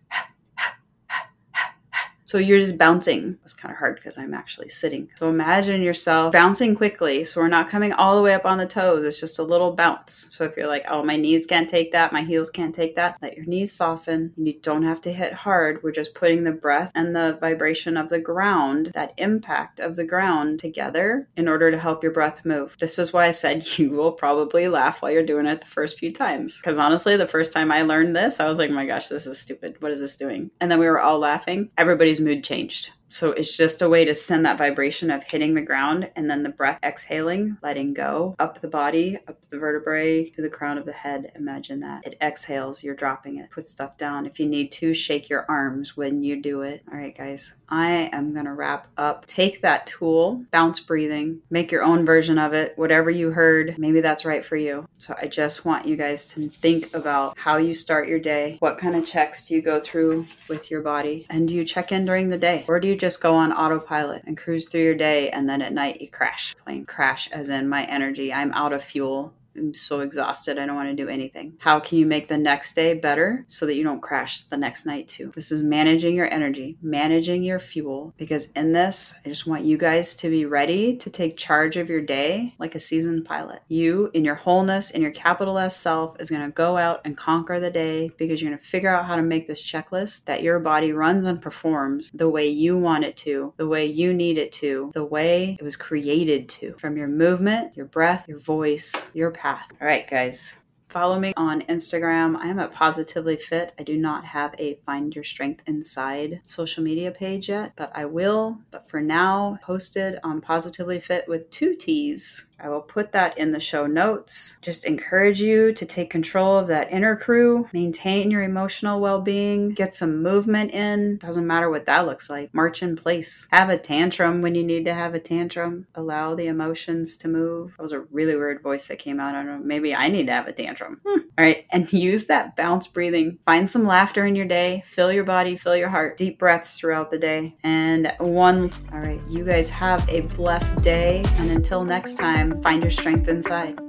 So 2.25 2.39
you're 2.39 2.59
just 2.59 2.77
bouncing. 2.77 3.37
It's 3.43 3.53
kind 3.53 3.71
of 3.71 3.77
hard 3.77 3.95
because 3.95 4.17
I'm 4.17 4.33
actually 4.33 4.69
sitting. 4.69 5.09
So 5.15 5.29
imagine 5.29 5.83
yourself 5.83 6.33
bouncing 6.33 6.75
quickly. 6.75 7.23
So 7.23 7.39
we're 7.39 7.47
not 7.47 7.69
coming 7.69 7.93
all 7.93 8.15
the 8.15 8.23
way 8.23 8.33
up 8.33 8.45
on 8.45 8.57
the 8.57 8.65
toes. 8.65 9.03
It's 9.03 9.19
just 9.19 9.39
a 9.39 9.43
little 9.43 9.73
bounce. 9.73 10.27
So 10.31 10.43
if 10.43 10.57
you're 10.57 10.67
like, 10.67 10.85
oh, 10.89 11.03
my 11.03 11.15
knees 11.15 11.45
can't 11.45 11.69
take 11.69 11.91
that, 11.91 12.11
my 12.11 12.23
heels 12.23 12.49
can't 12.49 12.73
take 12.73 12.95
that, 12.95 13.17
let 13.21 13.37
your 13.37 13.45
knees 13.45 13.71
soften. 13.71 14.33
You 14.37 14.53
don't 14.61 14.83
have 14.83 15.01
to 15.01 15.13
hit 15.13 15.33
hard. 15.33 15.83
We're 15.83 15.91
just 15.91 16.15
putting 16.15 16.43
the 16.43 16.51
breath 16.51 16.91
and 16.95 17.15
the 17.15 17.37
vibration 17.39 17.95
of 17.95 18.09
the 18.09 18.19
ground, 18.19 18.91
that 18.95 19.13
impact 19.17 19.79
of 19.79 19.95
the 19.95 20.03
ground 20.05 20.59
together 20.59 21.27
in 21.37 21.47
order 21.47 21.69
to 21.69 21.79
help 21.79 22.01
your 22.01 22.11
breath 22.11 22.43
move. 22.43 22.75
This 22.79 22.97
is 22.97 23.13
why 23.13 23.25
I 23.25 23.31
said 23.31 23.65
you 23.77 23.91
will 23.91 24.11
probably 24.11 24.67
laugh 24.67 25.01
while 25.01 25.11
you're 25.11 25.23
doing 25.23 25.45
it 25.45 25.61
the 25.61 25.67
first 25.67 25.99
few 25.99 26.11
times. 26.11 26.59
Because 26.59 26.77
honestly, 26.77 27.17
the 27.17 27.27
first 27.27 27.53
time 27.53 27.71
I 27.71 27.83
learned 27.83 28.15
this, 28.15 28.39
I 28.39 28.47
was 28.47 28.57
like, 28.57 28.71
my 28.71 28.85
gosh, 28.87 29.09
this 29.09 29.27
is 29.27 29.39
stupid. 29.39 29.75
What 29.79 29.91
is 29.91 29.99
this 29.99 30.17
doing? 30.17 30.49
And 30.59 30.71
then 30.71 30.79
we 30.79 30.87
were 30.87 30.99
all 30.99 31.19
laughing. 31.19 31.69
Everybody's 31.77 32.14
mood 32.19 32.43
changed. 32.43 32.91
So 33.09 33.31
it's 33.31 33.55
just 33.55 33.81
a 33.81 33.89
way 33.89 34.05
to 34.05 34.13
send 34.13 34.45
that 34.45 34.57
vibration 34.57 35.11
of 35.11 35.23
hitting 35.23 35.53
the 35.53 35.61
ground 35.61 36.11
and 36.15 36.29
then 36.29 36.43
the 36.43 36.49
breath 36.49 36.79
exhaling, 36.83 37.57
letting 37.61 37.93
go 37.93 38.35
up 38.39 38.61
the 38.61 38.67
body, 38.67 39.17
up 39.27 39.37
the 39.49 39.59
vertebrae 39.59 40.29
to 40.31 40.41
the 40.41 40.49
crown 40.49 40.77
of 40.77 40.85
the 40.85 40.91
head. 40.91 41.31
Imagine 41.35 41.79
that. 41.81 42.05
It 42.05 42.17
exhales, 42.21 42.83
you're 42.83 42.95
dropping 42.95 43.37
it. 43.37 43.51
Put 43.51 43.67
stuff 43.67 43.97
down. 43.97 44.25
If 44.25 44.39
you 44.39 44.47
need 44.47 44.71
to, 44.73 44.93
shake 44.93 45.29
your 45.29 45.45
arms 45.49 45.95
when 45.95 46.23
you 46.23 46.41
do 46.41 46.61
it. 46.61 46.83
All 46.91 46.97
right, 46.97 47.15
guys, 47.15 47.53
I 47.69 48.09
am 48.11 48.33
going 48.33 48.45
to 48.45 48.53
wrap 48.53 48.87
up. 48.97 49.25
Take 49.25 49.61
that 49.61 49.87
tool, 49.87 50.43
bounce 50.51 50.79
breathing, 50.79 51.41
make 51.49 51.71
your 51.71 51.83
own 51.83 52.05
version 52.05 52.37
of 52.37 52.53
it. 52.53 52.73
Whatever 52.77 53.09
you 53.09 53.31
heard, 53.31 53.77
maybe 53.77 54.01
that's 54.01 54.25
right 54.25 54.43
for 54.43 54.57
you. 54.57 54.87
So 54.97 55.15
I 55.21 55.27
just 55.27 55.65
want 55.65 55.85
you 55.85 55.95
guys 55.95 56.27
to 56.27 56.49
think 56.49 56.93
about 56.95 57.37
how 57.37 57.57
you 57.57 57.73
start 57.73 58.07
your 58.07 58.19
day. 58.19 58.57
What 58.59 58.77
kind 58.77 58.95
of 58.95 59.05
checks 59.05 59.47
do 59.47 59.55
you 59.55 59.61
go 59.61 59.79
through 59.79 60.27
with 60.49 60.69
your 60.69 60.81
body? 60.81 61.25
And 61.29 61.47
do 61.47 61.55
you 61.55 61.63
check 61.63 61.91
in 61.91 62.05
during 62.05 62.29
the 62.29 62.37
day? 62.37 62.65
Or 62.67 62.79
do 62.79 62.87
you 62.87 62.94
just 62.95 63.21
go 63.21 63.35
on 63.35 63.51
autopilot 63.51 64.23
and 64.25 64.37
cruise 64.37 64.67
through 64.67 64.83
your 64.83 64.95
day 64.95 65.29
and 65.29 65.49
then 65.49 65.61
at 65.61 65.73
night 65.73 66.01
you 66.01 66.09
crash? 66.09 66.55
Plane 66.55 66.85
crash, 66.85 67.29
as 67.31 67.49
in 67.49 67.69
my 67.69 67.85
energy. 67.85 68.33
I'm 68.33 68.53
out 68.53 68.73
of 68.73 68.83
fuel. 68.83 69.33
I'm 69.57 69.73
so 69.73 70.01
exhausted. 70.01 70.57
I 70.57 70.65
don't 70.65 70.75
want 70.75 70.89
to 70.89 71.03
do 71.03 71.09
anything. 71.09 71.57
How 71.59 71.79
can 71.79 71.97
you 71.97 72.05
make 72.05 72.27
the 72.27 72.37
next 72.37 72.75
day 72.75 72.93
better 72.93 73.45
so 73.47 73.65
that 73.65 73.75
you 73.75 73.83
don't 73.83 74.01
crash 74.01 74.41
the 74.41 74.57
next 74.57 74.85
night 74.85 75.07
too? 75.07 75.31
This 75.35 75.51
is 75.51 75.63
managing 75.63 76.15
your 76.15 76.31
energy, 76.31 76.77
managing 76.81 77.43
your 77.43 77.59
fuel. 77.59 78.13
Because 78.17 78.47
in 78.55 78.73
this, 78.73 79.15
I 79.25 79.29
just 79.29 79.47
want 79.47 79.65
you 79.65 79.77
guys 79.77 80.15
to 80.17 80.29
be 80.29 80.45
ready 80.45 80.97
to 80.97 81.09
take 81.09 81.37
charge 81.37 81.77
of 81.77 81.89
your 81.89 82.01
day 82.01 82.55
like 82.59 82.75
a 82.75 82.79
seasoned 82.79 83.25
pilot. 83.25 83.61
You, 83.67 84.09
in 84.13 84.25
your 84.25 84.35
wholeness, 84.35 84.91
in 84.91 85.01
your 85.01 85.11
capital 85.11 85.57
S 85.57 85.77
self, 85.77 86.19
is 86.19 86.29
going 86.29 86.41
to 86.41 86.51
go 86.51 86.77
out 86.77 87.01
and 87.05 87.17
conquer 87.17 87.59
the 87.59 87.71
day 87.71 88.09
because 88.17 88.41
you're 88.41 88.51
going 88.51 88.61
to 88.61 88.67
figure 88.67 88.89
out 88.89 89.05
how 89.05 89.15
to 89.15 89.21
make 89.21 89.47
this 89.47 89.63
checklist 89.63 90.25
that 90.25 90.43
your 90.43 90.59
body 90.59 90.91
runs 90.91 91.25
and 91.25 91.41
performs 91.41 92.11
the 92.11 92.29
way 92.29 92.47
you 92.47 92.77
want 92.77 93.03
it 93.03 93.17
to, 93.17 93.53
the 93.57 93.67
way 93.67 93.85
you 93.85 94.13
need 94.13 94.37
it 94.37 94.51
to, 94.51 94.91
the 94.93 95.05
way 95.05 95.57
it 95.59 95.63
was 95.63 95.75
created 95.75 96.49
to. 96.49 96.75
From 96.79 96.97
your 96.97 97.07
movement, 97.07 97.75
your 97.75 97.85
breath, 97.85 98.27
your 98.27 98.39
voice, 98.39 99.11
your 99.13 99.31
path. 99.45 99.71
All 99.79 99.87
right, 99.87 100.09
guys. 100.09 100.64
Follow 100.95 101.19
me 101.19 101.33
on 101.35 101.61
Instagram. 101.63 102.37
I 102.37 102.47
am 102.47 102.57
at 102.57 102.71
Positively 102.71 103.35
Fit. 103.35 103.73
I 103.77 103.83
do 103.83 103.97
not 103.97 104.23
have 104.23 104.55
a 104.57 104.75
Find 104.85 105.13
Your 105.13 105.25
Strength 105.25 105.63
Inside 105.67 106.39
social 106.45 106.85
media 106.85 107.11
page 107.11 107.49
yet, 107.49 107.73
but 107.75 107.91
I 107.93 108.05
will. 108.05 108.59
But 108.71 108.89
for 108.89 109.01
now, 109.01 109.59
posted 109.61 110.21
on 110.23 110.39
Positively 110.39 111.01
Fit 111.01 111.27
with 111.27 111.49
two 111.49 111.75
T's 111.75 112.45
I 112.59 112.69
will 112.69 112.81
put 112.81 113.11
that 113.11 113.37
in 113.37 113.51
the 113.51 113.59
show 113.59 113.85
notes. 113.85 114.57
Just 114.61 114.85
encourage 114.85 115.41
you 115.41 115.73
to 115.73 115.85
take 115.85 116.09
control 116.09 116.57
of 116.57 116.67
that 116.67 116.91
inner 116.91 117.15
crew, 117.15 117.67
maintain 117.73 118.31
your 118.31 118.43
emotional 118.43 118.99
well 118.99 119.21
being, 119.21 119.69
get 119.69 119.93
some 119.93 120.23
movement 120.23 120.71
in. 120.71 121.17
Doesn't 121.17 121.47
matter 121.47 121.69
what 121.69 121.85
that 121.85 122.05
looks 122.05 122.29
like. 122.29 122.53
March 122.53 122.81
in 122.81 122.95
place. 122.95 123.47
Have 123.51 123.69
a 123.69 123.77
tantrum 123.77 124.41
when 124.41 124.55
you 124.55 124.63
need 124.63 124.85
to 124.85 124.93
have 124.93 125.13
a 125.13 125.19
tantrum. 125.19 125.87
Allow 125.95 126.35
the 126.35 126.47
emotions 126.47 127.17
to 127.17 127.27
move. 127.27 127.73
That 127.77 127.83
was 127.83 127.91
a 127.91 128.01
really 128.01 128.35
weird 128.35 128.61
voice 128.61 128.87
that 128.87 128.99
came 128.99 129.19
out. 129.19 129.35
I 129.35 129.43
don't 129.43 129.47
know. 129.47 129.65
Maybe 129.65 129.93
I 129.93 130.07
need 130.07 130.27
to 130.27 130.33
have 130.33 130.47
a 130.47 130.53
tantrum. 130.53 130.84
Hmm. 130.85 131.19
All 131.37 131.45
right. 131.45 131.65
And 131.71 131.91
use 131.93 132.25
that 132.25 132.55
bounce 132.55 132.87
breathing. 132.87 133.39
Find 133.45 133.69
some 133.69 133.85
laughter 133.85 134.25
in 134.25 134.35
your 134.35 134.45
day. 134.45 134.83
Fill 134.85 135.11
your 135.11 135.23
body, 135.23 135.55
fill 135.55 135.75
your 135.75 135.89
heart. 135.89 136.17
Deep 136.17 136.39
breaths 136.39 136.79
throughout 136.79 137.11
the 137.11 137.19
day. 137.19 137.55
And 137.63 138.13
one, 138.19 138.71
all 138.91 138.99
right. 138.99 139.21
You 139.27 139.43
guys 139.45 139.69
have 139.69 140.07
a 140.09 140.21
blessed 140.21 140.83
day. 140.83 141.23
And 141.35 141.51
until 141.51 141.83
next 141.83 142.15
time, 142.15 142.61
find 142.61 142.81
your 142.81 142.91
strength 142.91 143.27
inside. 143.27 143.79